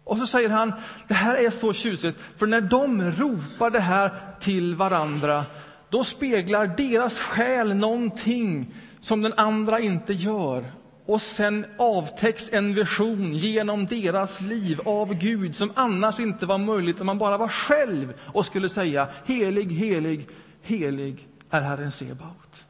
Och 0.04 0.18
så 0.18 0.26
säger 0.26 0.48
han, 0.48 0.72
det 1.08 1.14
här 1.14 1.34
är 1.34 1.50
så 1.50 1.72
tjusigt, 1.72 2.18
för 2.36 2.46
när 2.46 2.60
de 2.60 3.10
ropar 3.10 3.70
det 3.70 3.80
här 3.80 4.10
till 4.40 4.74
varandra, 4.74 5.44
då 5.90 6.04
speglar 6.04 6.66
deras 6.76 7.18
själ 7.18 7.74
någonting 7.74 8.74
som 9.00 9.22
den 9.22 9.32
andra 9.32 9.80
inte 9.80 10.12
gör. 10.12 10.64
Och 11.06 11.22
sen 11.22 11.66
avtäcks 11.78 12.52
en 12.52 12.74
vision 12.74 13.34
genom 13.34 13.86
deras 13.86 14.40
liv 14.40 14.80
av 14.84 15.14
Gud 15.14 15.56
som 15.56 15.72
annars 15.74 16.20
inte 16.20 16.46
var 16.46 16.58
möjligt 16.58 17.00
om 17.00 17.06
man 17.06 17.18
bara 17.18 17.36
var 17.36 17.48
själv 17.48 18.14
och 18.20 18.46
skulle 18.46 18.68
säga 18.68 19.08
helig, 19.24 19.72
helig, 19.72 20.28
helig 20.62 21.28
är 21.50 21.60
Herren 21.60 21.92
Sebaot. 21.92 22.64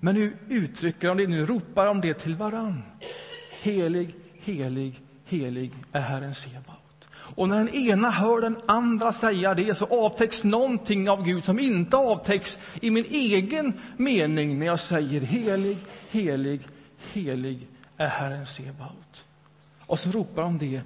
Men 0.00 0.14
nu 0.14 0.36
uttrycker 0.48 1.08
de 1.08 1.16
det, 1.16 1.26
nu 1.26 1.46
ropar 1.46 1.86
de 1.86 2.00
det 2.00 2.14
till 2.14 2.36
varann. 2.36 2.82
Helig, 3.60 4.14
helig, 4.32 5.00
helig 5.26 5.72
är 5.92 6.00
Herren 6.00 6.34
Sebaot. 6.34 7.08
Och 7.12 7.48
när 7.48 7.56
den 7.56 7.74
ena 7.74 8.10
hör 8.10 8.40
den 8.40 8.56
andra 8.66 9.12
säga 9.12 9.54
det 9.54 9.74
så 9.74 9.84
avtäcks 9.84 10.44
någonting 10.44 11.10
av 11.10 11.24
Gud 11.24 11.44
som 11.44 11.58
inte 11.58 11.96
avtäcks 11.96 12.58
i 12.80 12.90
min 12.90 13.04
egen 13.04 13.72
mening 13.96 14.58
när 14.58 14.66
jag 14.66 14.80
säger 14.80 15.20
helig, 15.20 15.78
helig, 16.08 16.60
helig 17.12 17.68
är 17.96 18.06
Herren 18.06 18.46
Sebaot. 18.46 19.26
Och 19.80 19.98
så 19.98 20.10
ropar 20.10 20.42
de 20.42 20.58
det 20.58 20.80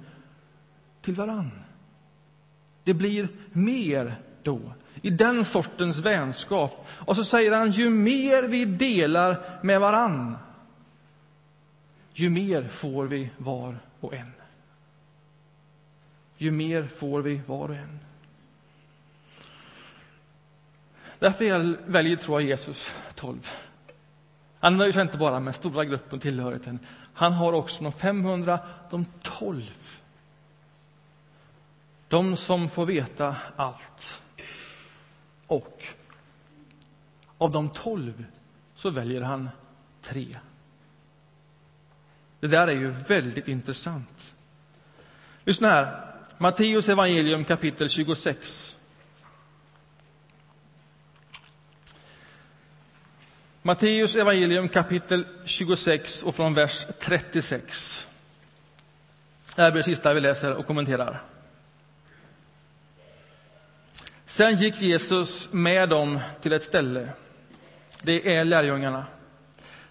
till 1.01 1.13
varann. 1.13 1.51
Det 2.83 2.93
blir 2.93 3.29
mer 3.51 4.15
då 4.43 4.59
i 5.01 5.09
den 5.09 5.45
sortens 5.45 5.97
vänskap. 5.97 6.87
Och 6.89 7.15
så 7.15 7.23
säger 7.23 7.57
han, 7.57 7.71
ju 7.71 7.89
mer 7.89 8.43
vi 8.43 8.65
delar 8.65 9.59
med 9.61 9.79
varann, 9.79 10.37
ju 12.13 12.29
mer 12.29 12.67
får 12.67 13.05
vi 13.05 13.29
var 13.37 13.77
och 14.01 14.13
en. 14.13 14.31
Ju 16.37 16.51
mer 16.51 16.87
får 16.87 17.21
vi 17.21 17.41
var 17.47 17.69
och 17.69 17.75
en. 17.75 17.99
Därför 21.19 21.77
väljer 21.91 22.15
tror 22.15 22.41
jag 22.41 22.49
Jesus 22.49 22.95
12. 23.15 23.51
Han 24.59 24.77
nöjer 24.77 24.91
sig 24.91 25.01
inte 25.01 25.17
bara 25.17 25.39
med 25.39 25.55
stora 25.55 25.85
gruppen 25.85 26.19
tillhörigheten. 26.19 26.79
Han 27.13 27.33
har 27.33 27.53
också 27.53 27.83
de 27.83 27.91
500, 27.93 28.59
de 28.89 29.05
12. 29.21 29.99
De 32.07 32.35
som 32.35 32.69
får 32.69 32.85
veta 32.85 33.35
allt. 33.55 34.21
Och 35.47 35.85
av 37.37 37.51
de 37.51 37.69
12 37.69 38.25
så 38.75 38.89
väljer 38.89 39.21
han 39.21 39.49
tre. 40.01 40.37
Det 42.41 42.47
där 42.47 42.67
är 42.67 42.71
ju 42.71 42.87
väldigt 42.89 43.47
intressant. 43.47 44.35
Lyssna 45.45 45.69
här. 45.69 46.05
Matteus 46.37 46.89
evangelium 46.89 47.43
kapitel 47.43 47.89
26. 47.89 48.77
Matteus 53.61 54.15
evangelium 54.15 54.67
kapitel 54.69 55.25
26 55.45 56.23
och 56.23 56.35
från 56.35 56.53
vers 56.53 56.85
36. 56.99 58.07
Det 59.55 59.61
här 59.61 59.71
blir 59.71 59.79
det 59.79 59.85
sista 59.85 60.13
vi 60.13 60.21
läser 60.21 60.53
och 60.53 60.67
kommenterar. 60.67 61.21
Sen 64.25 64.57
gick 64.57 64.81
Jesus 64.81 65.53
med 65.53 65.89
dem 65.89 66.19
till 66.41 66.53
ett 66.53 66.63
ställe, 66.63 67.09
det 68.01 68.35
är 68.35 68.43
lärjungarna, 68.43 69.05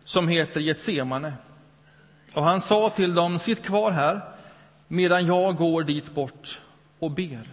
som 0.04 0.28
heter 0.28 0.60
Getsemane. 0.60 1.32
Och 2.34 2.44
han 2.44 2.60
sa 2.60 2.90
till 2.90 3.14
dem, 3.14 3.38
sitt 3.38 3.62
kvar 3.62 3.90
här 3.92 4.20
medan 4.88 5.26
jag 5.26 5.56
går 5.56 5.82
dit 5.82 6.14
bort 6.14 6.60
och 6.98 7.10
ber. 7.10 7.48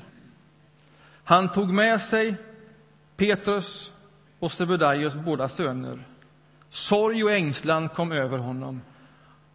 Han 1.24 1.52
tog 1.52 1.74
med 1.74 2.02
sig 2.02 2.36
Petrus 3.16 3.92
och 4.40 4.52
Sebedaios 4.52 5.16
båda 5.16 5.50
söner. 5.50 6.04
Sorg 6.70 7.24
och 7.24 7.32
ängslan 7.32 7.90
kom 7.90 8.12
över 8.12 8.38
honom 8.38 8.82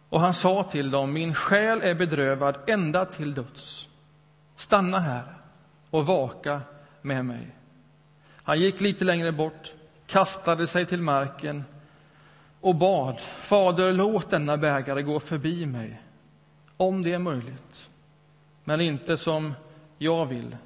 och 0.09 0.21
han 0.21 0.33
sa 0.33 0.63
till 0.63 0.91
dem, 0.91 1.13
min 1.13 1.35
själ 1.35 1.81
är 1.81 1.95
bedrövad 1.95 2.55
ända 2.67 3.05
till 3.05 3.33
döds. 3.33 3.89
Stanna 4.55 4.99
här 4.99 5.23
och 5.89 6.05
vaka 6.05 6.61
med 7.01 7.25
mig. 7.25 7.55
Han 8.43 8.59
gick 8.59 8.81
lite 8.81 9.05
längre 9.05 9.31
bort, 9.31 9.73
kastade 10.07 10.67
sig 10.67 10.85
till 10.85 11.01
marken 11.01 11.63
och 12.63 12.75
bad, 12.75 13.19
Fader, 13.19 13.93
låt 13.93 14.29
denna 14.29 14.57
bägare 14.57 15.01
gå 15.01 15.19
förbi 15.19 15.65
mig, 15.65 16.01
om 16.77 17.01
det 17.01 17.13
är 17.13 17.19
möjligt. 17.19 17.89
Men 18.63 18.81
inte 18.81 19.17
som 19.17 19.53
jag 19.97 20.25
vill, 20.25 20.57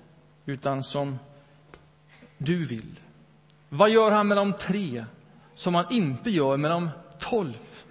utan 0.45 0.83
som 0.83 1.19
du 2.37 2.65
vill. 2.65 2.99
Vad 3.69 3.89
gör 3.89 4.11
han 4.11 4.27
med 4.27 4.37
de 4.37 4.53
tre 4.53 5.05
som 5.55 5.75
han 5.75 5.85
inte 5.89 6.29
gör 6.29 6.57
med 6.57 6.71
de 6.71 6.89
tolv? 7.19 7.85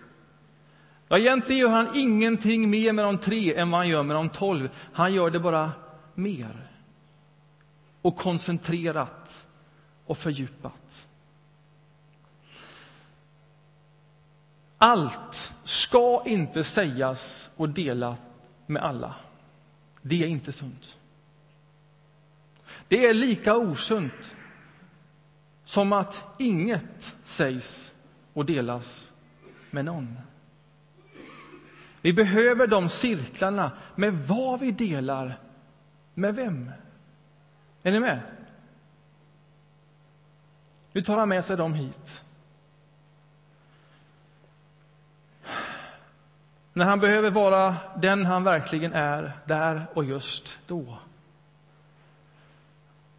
Ja, 1.08 1.18
egentligen 1.18 1.60
gör 1.60 1.70
han 1.70 1.88
ingenting 1.94 2.70
mer 2.70 2.92
med 2.92 3.04
de 3.04 3.18
tre 3.18 3.54
än 3.54 3.70
vad 3.70 3.80
han 3.80 3.88
gör 3.88 4.02
med 4.02 4.16
de 4.16 4.28
tolv. 4.28 4.70
Han 4.92 5.14
gör 5.14 5.30
det 5.30 5.40
bara 5.40 5.72
mer 6.14 6.70
och 8.02 8.16
koncentrerat 8.16 9.46
och 10.06 10.18
fördjupat. 10.18 11.06
Allt 14.78 15.52
ska 15.64 16.22
inte 16.26 16.64
sägas 16.64 17.50
och 17.56 17.68
delas 17.68 18.18
med 18.66 18.82
alla. 18.82 19.14
Det 20.02 20.22
är 20.22 20.26
inte 20.26 20.52
sunt. 20.52 20.98
Det 22.88 23.06
är 23.06 23.14
lika 23.14 23.56
osunt 23.56 24.36
som 25.64 25.92
att 25.92 26.24
inget 26.38 27.16
sägs 27.24 27.94
och 28.32 28.44
delas 28.44 29.10
med 29.70 29.84
någon. 29.84 30.18
Vi 32.00 32.12
behöver 32.12 32.66
de 32.66 32.88
cirklarna 32.88 33.72
med 33.94 34.14
vad 34.14 34.60
vi 34.60 34.70
delar 34.70 35.38
med 36.14 36.34
vem. 36.34 36.70
Är 37.82 37.92
ni 37.92 38.00
med? 38.00 38.20
Nu 40.92 41.02
tar 41.02 41.18
han 41.18 41.28
med 41.28 41.44
sig 41.44 41.56
dem 41.56 41.74
hit. 41.74 42.24
När 46.76 46.84
han 46.84 47.00
behöver 47.00 47.30
vara 47.30 47.76
den 47.96 48.26
han 48.26 48.44
verkligen 48.44 48.92
är, 48.92 49.32
där 49.44 49.86
och 49.94 50.04
just 50.04 50.58
då. 50.66 50.98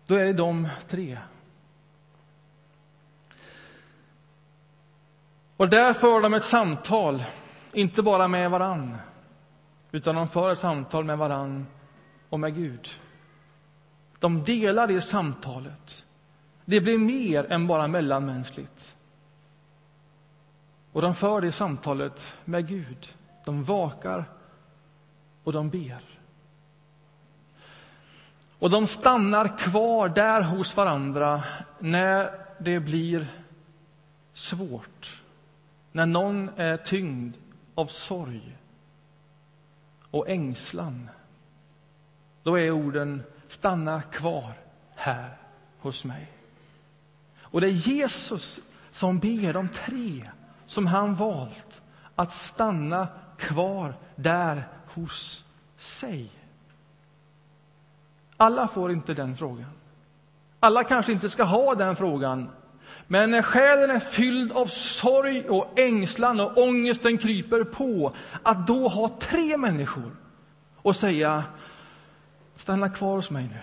Då 0.05 0.15
är 0.15 0.25
det 0.25 0.33
de 0.33 0.67
tre. 0.87 1.17
Och 5.57 5.69
där 5.69 5.93
för 5.93 6.21
de 6.21 6.33
ett 6.33 6.43
samtal, 6.43 7.23
inte 7.73 8.01
bara 8.01 8.27
med 8.27 8.51
varann, 8.51 8.97
utan 9.91 10.15
de 10.15 10.29
för 10.29 10.51
ett 10.51 10.59
samtal 10.59 11.03
med 11.03 11.17
varann 11.17 11.67
och 12.29 12.39
med 12.39 12.55
Gud. 12.55 12.89
De 14.19 14.43
delar 14.43 14.87
det 14.87 15.01
samtalet. 15.01 16.05
Det 16.65 16.81
blir 16.81 16.97
mer 16.97 17.51
än 17.51 17.67
bara 17.67 17.87
mellanmänskligt. 17.87 18.95
Och 20.91 21.01
de 21.01 21.15
för 21.15 21.41
det 21.41 21.51
samtalet 21.51 22.35
med 22.45 22.67
Gud. 22.67 23.13
De 23.47 23.63
vakar 23.63 24.25
och 25.43 25.53
de 25.53 25.69
ber. 25.69 26.01
Och 28.59 28.69
de 28.69 28.87
stannar 28.87 29.57
kvar 29.57 30.09
där 30.09 30.41
hos 30.41 30.77
varandra 30.77 31.43
när 31.79 32.39
det 32.59 32.79
blir 32.79 33.27
svårt. 34.33 35.23
När 35.91 36.05
någon 36.05 36.49
är 36.55 36.77
tyngd 36.77 37.37
av 37.75 37.85
sorg 37.85 38.57
och 40.11 40.29
ängslan. 40.29 41.09
Då 42.43 42.59
är 42.59 42.71
orden 42.71 43.23
stanna 43.47 44.01
kvar 44.01 44.53
här 44.95 45.37
hos 45.79 46.05
mig. 46.05 46.31
Och 47.41 47.61
det 47.61 47.67
är 47.67 47.87
Jesus 47.87 48.59
som 48.91 49.19
ber 49.19 49.53
de 49.53 49.69
tre 49.69 50.29
som 50.65 50.87
han 50.87 51.15
valt 51.15 51.81
att 52.15 52.31
stanna 52.31 53.07
kvar 53.37 53.95
där 54.15 54.67
hos 54.93 55.43
sig. 55.77 56.29
Alla 58.37 58.67
får 58.67 58.91
inte 58.91 59.13
den 59.13 59.37
frågan. 59.37 59.71
Alla 60.59 60.83
kanske 60.83 61.11
inte 61.11 61.29
ska 61.29 61.43
ha 61.43 61.75
den 61.75 61.95
frågan. 61.95 62.49
Men 63.07 63.31
när 63.31 63.41
själen 63.41 63.89
är 63.89 63.99
fylld 63.99 64.51
av 64.51 64.65
sorg 64.65 65.49
och 65.49 65.79
ängslan 65.79 66.39
och 66.39 66.57
ångesten 66.57 67.17
kryper 67.17 67.63
på, 67.63 68.13
att 68.43 68.67
då 68.67 68.87
ha 68.87 69.09
tre 69.19 69.57
människor 69.57 70.11
och 70.75 70.95
säga 70.95 71.43
stanna 72.55 72.89
kvar 72.89 73.15
hos 73.15 73.31
mig 73.31 73.43
nu. 73.43 73.59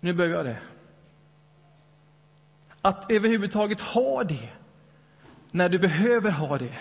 Nu 0.00 0.12
behöver 0.12 0.36
jag 0.36 0.46
det. 0.46 0.58
Att 2.82 3.10
överhuvudtaget 3.10 3.80
ha 3.80 4.24
det 4.24 4.48
när 5.50 5.68
du 5.68 5.78
behöver 5.78 6.30
ha 6.30 6.58
det. 6.58 6.78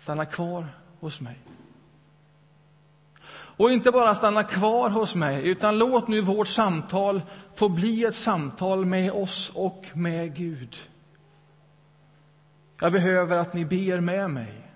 Stanna 0.00 0.24
kvar 0.24 0.68
hos 1.00 1.20
mig. 1.20 1.38
Och 3.32 3.70
inte 3.70 3.90
bara 3.90 4.14
stanna 4.14 4.44
kvar 4.44 4.90
hos 4.90 5.14
mig, 5.14 5.48
utan 5.48 5.78
låt 5.78 6.08
nu 6.08 6.20
vårt 6.20 6.48
samtal 6.48 7.22
få 7.54 7.68
bli 7.68 8.04
ett 8.04 8.14
samtal 8.14 8.84
med 8.84 9.12
oss 9.12 9.52
och 9.54 9.86
med 9.94 10.36
Gud. 10.36 10.76
Jag 12.80 12.92
behöver 12.92 13.38
att 13.38 13.52
ni 13.52 13.64
ber 13.64 14.00
med 14.00 14.30
mig 14.30 14.70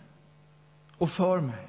och 0.98 1.10
för 1.10 1.40
mig. 1.40 1.68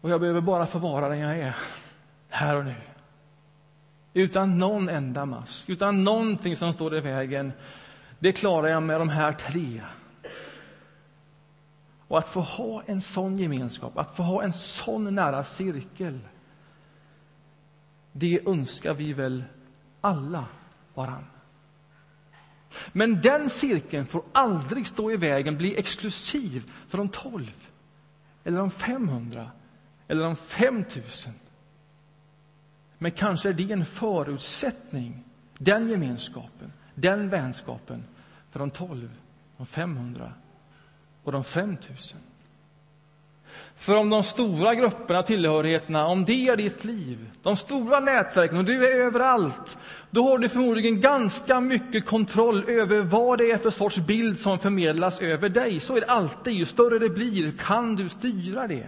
Och 0.00 0.10
jag 0.10 0.20
behöver 0.20 0.40
bara 0.40 0.66
få 0.66 0.78
vara 0.78 1.08
den 1.08 1.18
jag 1.18 1.38
är, 1.38 1.56
här 2.28 2.56
och 2.56 2.64
nu. 2.64 2.74
Utan 4.14 4.58
någon 4.58 4.88
enda 4.88 5.26
mask, 5.26 5.68
utan 5.68 6.04
någonting 6.04 6.56
som 6.56 6.72
står 6.72 6.96
i 6.96 7.00
vägen. 7.00 7.52
Det 8.20 8.32
klarar 8.32 8.68
jag 8.68 8.82
med 8.82 9.00
de 9.00 9.08
här 9.08 9.32
tre. 9.32 9.82
Och 12.08 12.18
att 12.18 12.28
få 12.28 12.40
ha 12.40 12.82
en 12.86 13.00
sån 13.00 13.38
gemenskap, 13.38 13.98
att 13.98 14.16
få 14.16 14.22
ha 14.22 14.42
en 14.42 14.52
sån 14.52 15.14
nära 15.14 15.44
cirkel 15.44 16.18
det 18.12 18.40
önskar 18.46 18.94
vi 18.94 19.12
väl 19.12 19.44
alla 20.00 20.44
varann. 20.94 21.26
Men 22.92 23.20
den 23.20 23.48
cirkeln 23.48 24.06
får 24.06 24.22
aldrig 24.32 24.86
stå 24.86 25.12
i 25.12 25.16
vägen, 25.16 25.56
bli 25.56 25.78
exklusiv 25.78 26.72
för 26.88 26.98
de 26.98 27.08
tolv 27.08 27.68
eller 28.44 28.58
de 28.58 28.70
500 28.70 29.50
eller 30.08 30.22
de 30.22 30.36
5000. 30.36 31.32
Men 32.98 33.10
kanske 33.10 33.48
är 33.48 33.52
det 33.52 33.72
en 33.72 33.84
förutsättning, 33.84 35.24
den 35.58 35.88
gemenskapen, 35.88 36.72
den 37.00 37.28
vänskapen 37.28 38.04
för 38.50 38.58
de 38.58 38.70
12, 38.70 39.10
de 39.56 39.66
500 39.66 40.32
och 41.24 41.32
de 41.32 41.44
5000. 41.44 42.18
För 43.76 43.96
om 43.96 44.08
de 44.08 44.22
stora 44.22 44.74
grupperna, 44.74 45.22
tillhörigheterna, 45.22 46.06
om 46.06 46.24
det 46.24 46.48
är 46.48 46.56
ditt 46.56 46.84
liv, 46.84 47.30
de 47.42 47.56
stora 47.56 48.00
nätverken 48.00 48.56
och 48.56 48.64
du 48.64 48.92
är 48.92 48.96
överallt, 48.96 49.78
då 50.10 50.22
har 50.22 50.38
du 50.38 50.48
förmodligen 50.48 51.00
ganska 51.00 51.60
mycket 51.60 52.06
kontroll 52.06 52.64
över 52.68 53.00
vad 53.00 53.38
det 53.38 53.50
är 53.50 53.58
för 53.58 53.70
sorts 53.70 53.98
bild 53.98 54.38
som 54.38 54.58
förmedlas 54.58 55.20
över 55.20 55.48
dig. 55.48 55.80
Så 55.80 55.96
är 55.96 56.00
det 56.00 56.06
alltid. 56.06 56.54
Ju 56.54 56.64
större 56.64 56.98
det 56.98 57.08
blir 57.08 57.52
kan 57.58 57.96
du 57.96 58.08
styra 58.08 58.66
det. 58.66 58.86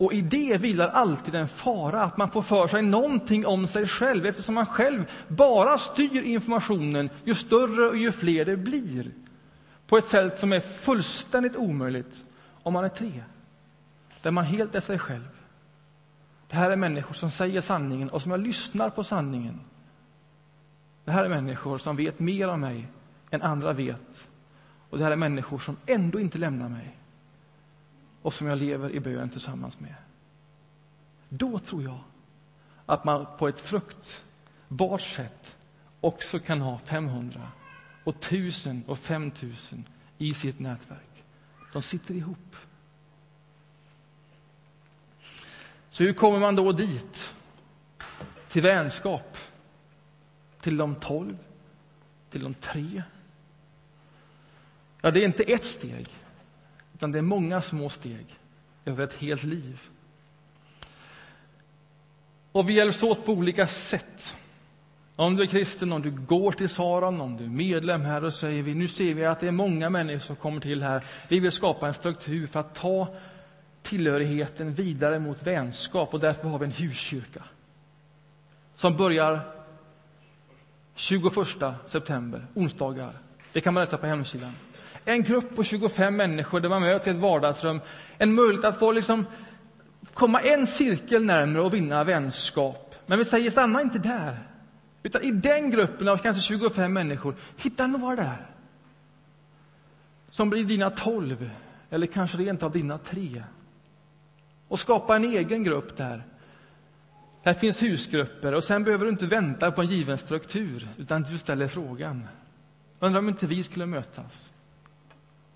Och 0.00 0.12
i 0.12 0.20
det 0.20 0.58
vilar 0.60 0.88
alltid 0.88 1.34
en 1.34 1.48
fara, 1.48 2.02
att 2.02 2.16
man 2.16 2.30
får 2.30 2.42
för 2.42 2.66
sig 2.66 2.82
någonting 2.82 3.46
om 3.46 3.66
sig 3.66 3.88
själv 3.88 4.26
eftersom 4.26 4.54
man 4.54 4.66
själv 4.66 5.10
bara 5.28 5.78
styr 5.78 6.22
informationen 6.22 7.10
ju 7.24 7.34
större 7.34 7.88
och 7.88 7.96
ju 7.96 8.12
fler 8.12 8.44
det 8.44 8.56
blir. 8.56 9.10
På 9.86 9.96
ett 9.98 10.04
sätt 10.04 10.38
som 10.38 10.52
är 10.52 10.60
fullständigt 10.60 11.56
omöjligt 11.56 12.24
om 12.62 12.72
man 12.72 12.84
är 12.84 12.88
tre, 12.88 13.22
där 14.22 14.30
man 14.30 14.44
helt 14.44 14.74
är 14.74 14.80
sig 14.80 14.98
själv. 14.98 15.28
Det 16.48 16.56
här 16.56 16.70
är 16.70 16.76
människor 16.76 17.14
som 17.14 17.30
säger 17.30 17.60
sanningen 17.60 18.10
och 18.10 18.22
som 18.22 18.30
jag 18.30 18.40
lyssnar 18.40 18.90
på 18.90 19.04
sanningen. 19.04 19.60
Det 21.04 21.12
här 21.12 21.24
är 21.24 21.28
människor 21.28 21.78
som 21.78 21.96
vet 21.96 22.18
mer 22.18 22.48
om 22.48 22.60
mig 22.60 22.88
än 23.30 23.42
andra 23.42 23.72
vet. 23.72 24.30
Och 24.90 24.98
det 24.98 25.04
här 25.04 25.10
är 25.10 25.16
människor 25.16 25.58
som 25.58 25.76
ändå 25.86 26.20
inte 26.20 26.38
lämnar 26.38 26.68
mig 26.68 26.99
och 28.22 28.34
som 28.34 28.46
jag 28.46 28.58
lever 28.58 28.90
i 28.90 29.00
bön 29.00 29.30
tillsammans 29.30 29.80
med. 29.80 29.94
Då 31.28 31.58
tror 31.58 31.82
jag 31.82 31.98
att 32.86 33.04
man 33.04 33.26
på 33.38 33.48
ett 33.48 33.60
fruktbart 33.60 35.00
sätt 35.00 35.56
också 36.00 36.38
kan 36.38 36.60
ha 36.60 36.78
500 36.78 37.48
och 38.04 38.16
1000 38.16 38.84
och 38.86 38.98
5000 38.98 39.84
i 40.18 40.34
sitt 40.34 40.58
nätverk. 40.58 41.24
De 41.72 41.82
sitter 41.82 42.14
ihop. 42.14 42.56
Så 45.90 46.02
hur 46.02 46.12
kommer 46.12 46.38
man 46.38 46.56
då 46.56 46.72
dit? 46.72 47.34
Till 48.48 48.62
vänskap? 48.62 49.36
Till 50.60 50.76
de 50.76 50.94
tolv? 50.94 51.38
Till 52.30 52.42
de 52.42 52.54
tre? 52.54 53.02
Ja, 55.00 55.10
det 55.10 55.20
är 55.20 55.24
inte 55.24 55.42
ett 55.42 55.64
steg, 55.64 56.08
utan 57.00 57.12
det 57.12 57.18
är 57.18 57.22
många 57.22 57.60
små 57.60 57.88
steg 57.88 58.26
över 58.84 59.04
ett 59.04 59.12
helt 59.12 59.42
liv. 59.42 59.80
Och 62.52 62.68
vi 62.68 62.72
hjälps 62.72 63.02
åt 63.02 63.26
på 63.26 63.32
olika 63.32 63.66
sätt. 63.66 64.36
Om 65.16 65.36
du 65.36 65.42
är 65.42 65.46
kristen, 65.46 65.92
om 65.92 66.02
du 66.02 66.10
går 66.10 66.52
till 66.52 66.68
Saron, 66.68 67.20
om 67.20 67.36
du 67.36 67.44
är 67.44 67.48
medlem 67.48 68.00
här, 68.00 68.20
då 68.20 68.30
säger 68.30 68.62
vi 68.62 68.74
nu 68.74 68.88
ser 68.88 69.14
vi 69.14 69.24
att 69.24 69.40
det 69.40 69.46
är 69.46 69.52
många 69.52 69.90
människor 69.90 70.18
som 70.18 70.36
kommer 70.36 70.60
till 70.60 70.82
här. 70.82 71.04
Vi 71.28 71.40
vill 71.40 71.52
skapa 71.52 71.86
en 71.86 71.94
struktur 71.94 72.46
för 72.46 72.60
att 72.60 72.74
ta 72.74 73.14
tillhörigheten 73.82 74.74
vidare 74.74 75.18
mot 75.18 75.42
vänskap 75.42 76.14
och 76.14 76.20
därför 76.20 76.48
har 76.48 76.58
vi 76.58 76.64
en 76.64 76.72
huskyrka 76.72 77.44
som 78.74 78.96
börjar 78.96 79.40
21 80.94 81.32
september, 81.86 82.46
onsdagar. 82.54 83.12
Det 83.52 83.60
kan 83.60 83.74
man 83.74 83.84
läsa 83.84 83.96
på 83.96 84.06
hemsidan. 84.06 84.52
En 85.04 85.22
grupp 85.22 85.56
på 85.56 85.64
25 85.64 86.16
människor 86.16 86.60
där 86.60 86.68
man 86.68 86.82
möts 86.82 87.06
i 87.06 87.10
ett 87.10 87.16
vardagsrum. 87.16 87.80
En 88.18 88.34
möjlighet 88.34 88.64
att 88.64 88.78
få 88.78 88.92
liksom 88.92 89.26
komma 90.14 90.40
en 90.40 90.66
cirkel 90.66 91.24
närmare 91.24 91.62
och 91.62 91.74
vinna 91.74 92.04
vänskap. 92.04 92.94
Men 93.06 93.18
vi 93.18 93.24
säger 93.24 93.50
stanna 93.50 93.82
inte 93.82 93.98
där. 93.98 94.38
Utan 95.02 95.22
i 95.22 95.30
den 95.30 95.70
gruppen 95.70 96.08
av 96.08 96.16
kanske 96.16 96.42
25 96.42 96.92
människor, 96.92 97.36
hitta 97.56 97.86
några 97.86 98.16
där. 98.16 98.46
Som 100.30 100.50
blir 100.50 100.64
dina 100.64 100.90
12, 100.90 101.50
eller 101.90 102.06
kanske 102.06 102.38
rent 102.38 102.62
av 102.62 102.72
dina 102.72 102.98
tre. 102.98 103.42
Och 104.68 104.80
skapa 104.80 105.16
en 105.16 105.24
egen 105.24 105.64
grupp 105.64 105.96
där. 105.96 106.22
Här 107.42 107.54
finns 107.54 107.82
husgrupper 107.82 108.54
och 108.54 108.64
sen 108.64 108.84
behöver 108.84 109.04
du 109.04 109.10
inte 109.10 109.26
vänta 109.26 109.70
på 109.70 109.80
en 109.80 109.86
given 109.86 110.18
struktur, 110.18 110.88
utan 110.98 111.22
du 111.22 111.38
ställer 111.38 111.68
frågan. 111.68 112.28
Undrar 112.98 113.18
om 113.18 113.28
inte 113.28 113.46
vi 113.46 113.62
skulle 113.62 113.86
mötas 113.86 114.52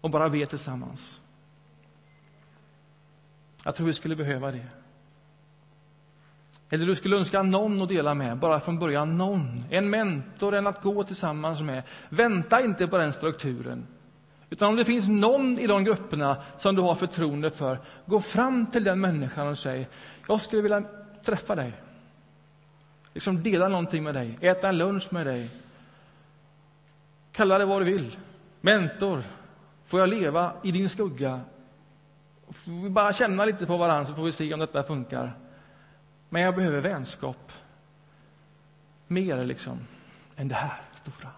och 0.05 0.11
bara 0.11 0.29
be 0.29 0.47
tillsammans. 0.47 1.21
Jag 3.65 3.75
tror 3.75 3.87
vi 3.87 3.93
skulle 3.93 4.17
behöva 4.17 4.51
det. 4.51 4.67
Eller 6.71 6.87
du 6.87 6.95
skulle 6.95 7.17
önska 7.17 7.43
någon 7.43 7.83
att 7.83 7.89
dela 7.89 8.15
med, 8.15 8.39
bara 8.39 8.61
från 8.61 8.79
början 8.79 9.19
någon. 9.19 9.65
En 9.71 9.91
mentor, 9.91 10.55
en 10.55 10.67
att 10.67 10.83
gå 10.83 11.05
tillsammans 11.05 11.61
med. 11.61 11.83
Vänta 12.09 12.61
inte 12.61 12.87
på 12.87 12.99
den 12.99 13.13
strukturen. 13.13 13.87
Utan 14.51 14.69
om 14.69 14.77
det 14.77 14.85
finns 14.85 15.09
någon 15.09 15.59
i 15.59 15.67
de 15.67 15.85
grupperna 15.85 16.37
som 16.59 16.75
du 16.75 16.83
har 16.83 16.95
förtroende 16.95 17.51
för, 17.51 17.81
gå 18.07 18.21
fram 18.21 18.67
till 18.67 18.85
den 18.85 19.01
människan 19.01 19.49
och 19.49 19.59
säg, 19.59 19.89
jag 20.29 20.41
skulle 20.41 20.63
vilja 20.63 20.85
träffa 21.23 21.55
dig. 21.55 21.73
Liksom 23.15 23.43
dela 23.43 23.69
någonting 23.69 24.05
med 24.05 24.15
dig, 24.15 24.39
äta 24.41 24.69
en 24.69 24.79
lunch 24.79 25.13
med 25.13 25.27
dig. 25.27 25.51
Kalla 27.33 27.59
det 27.59 27.65
vad 27.65 27.81
du 27.81 27.85
vill. 27.85 28.17
Mentor, 28.61 29.23
får 29.95 30.01
jag 30.01 30.09
leva 30.09 30.57
i 30.63 30.73
din 30.73 30.89
skugga? 30.89 31.41
Får 32.49 32.83
vi 32.83 32.91
bara 32.91 33.13
känna 33.13 33.45
lite 33.45 33.67
på 33.67 33.77
varandra 33.77 34.07
så 34.07 34.15
får 34.15 34.25
vi 34.25 34.33
se 34.33 34.55
om 34.55 34.61
detta 34.61 34.83
funkar. 34.83 35.39
Men 36.29 36.43
jag 36.43 36.55
behöver 36.55 36.81
vänskap. 36.81 37.53
Mer 39.07 39.45
liksom 39.45 39.79
än 40.37 40.49
det 40.49 40.55
här 40.55 40.83
stora. 40.95 41.31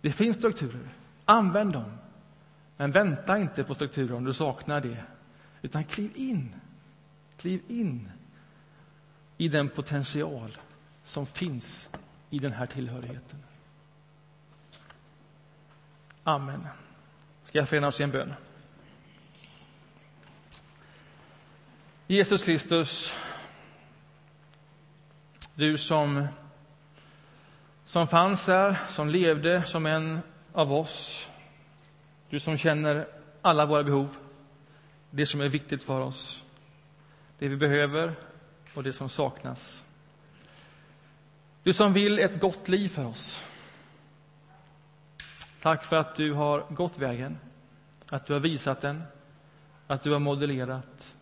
Det 0.00 0.12
finns 0.12 0.36
strukturer. 0.36 0.88
Använd 1.24 1.72
dem. 1.72 1.98
Men 2.76 2.92
vänta 2.92 3.38
inte 3.38 3.64
på 3.64 3.74
strukturer 3.74 4.16
om 4.16 4.24
du 4.24 4.32
saknar 4.32 4.80
det. 4.80 5.04
Utan 5.62 5.84
kliv 5.84 6.10
in. 6.14 6.54
Kliv 7.36 7.62
in 7.68 8.12
i 9.36 9.48
den 9.48 9.68
potential 9.68 10.58
som 11.04 11.26
finns 11.26 11.88
i 12.30 12.38
den 12.38 12.52
här 12.52 12.66
tillhörigheten. 12.66 13.38
Amen. 16.28 16.66
Ska 17.44 17.58
jag 17.58 17.68
förena 17.68 17.86
oss 17.86 18.00
i 18.00 18.02
en 18.02 18.10
bön? 18.10 18.34
Jesus 22.06 22.42
Kristus, 22.42 23.14
du 25.54 25.78
som, 25.78 26.26
som 27.84 28.08
fanns 28.08 28.46
här, 28.46 28.76
som 28.88 29.08
levde 29.08 29.62
som 29.62 29.86
en 29.86 30.20
av 30.52 30.72
oss. 30.72 31.28
Du 32.30 32.40
som 32.40 32.56
känner 32.56 33.08
alla 33.42 33.66
våra 33.66 33.82
behov, 33.82 34.16
det 35.10 35.26
som 35.26 35.40
är 35.40 35.48
viktigt 35.48 35.82
för 35.82 36.00
oss, 36.00 36.44
det 37.38 37.48
vi 37.48 37.56
behöver 37.56 38.14
och 38.74 38.82
det 38.82 38.92
som 38.92 39.08
saknas. 39.08 39.84
Du 41.62 41.72
som 41.72 41.92
vill 41.92 42.18
ett 42.18 42.40
gott 42.40 42.68
liv 42.68 42.88
för 42.88 43.04
oss. 43.04 43.42
Tack 45.60 45.84
för 45.84 45.96
att 45.96 46.14
du 46.14 46.32
har 46.32 46.66
gått 46.70 46.98
vägen, 46.98 47.38
att 48.10 48.26
du 48.26 48.32
har 48.32 48.40
visat 48.40 48.80
den, 48.80 49.02
att 49.86 50.02
du 50.02 50.12
har 50.12 50.18
modellerat 50.18 51.16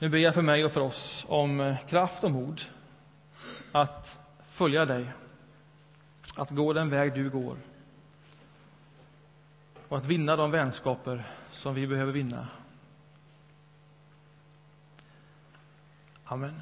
nu 0.00 0.08
ber 0.08 0.18
jag 0.18 0.34
för 0.34 0.42
mig 0.42 0.64
och 0.64 0.72
för 0.72 0.80
oss 0.80 1.26
om 1.28 1.60
eh, 1.60 1.78
kraft 1.86 2.24
och 2.24 2.30
mod 2.30 2.62
att 3.72 4.18
följa 4.48 4.84
dig, 4.84 5.12
att 6.36 6.50
gå 6.50 6.72
den 6.72 6.90
väg 6.90 7.14
du 7.14 7.30
går 7.30 7.56
och 9.88 9.98
att 9.98 10.04
vinna 10.04 10.36
de 10.36 10.50
vänskaper 10.50 11.24
som 11.50 11.74
vi 11.74 11.86
behöver 11.86 12.12
vinna. 12.12 12.48
Amen. 16.24 16.60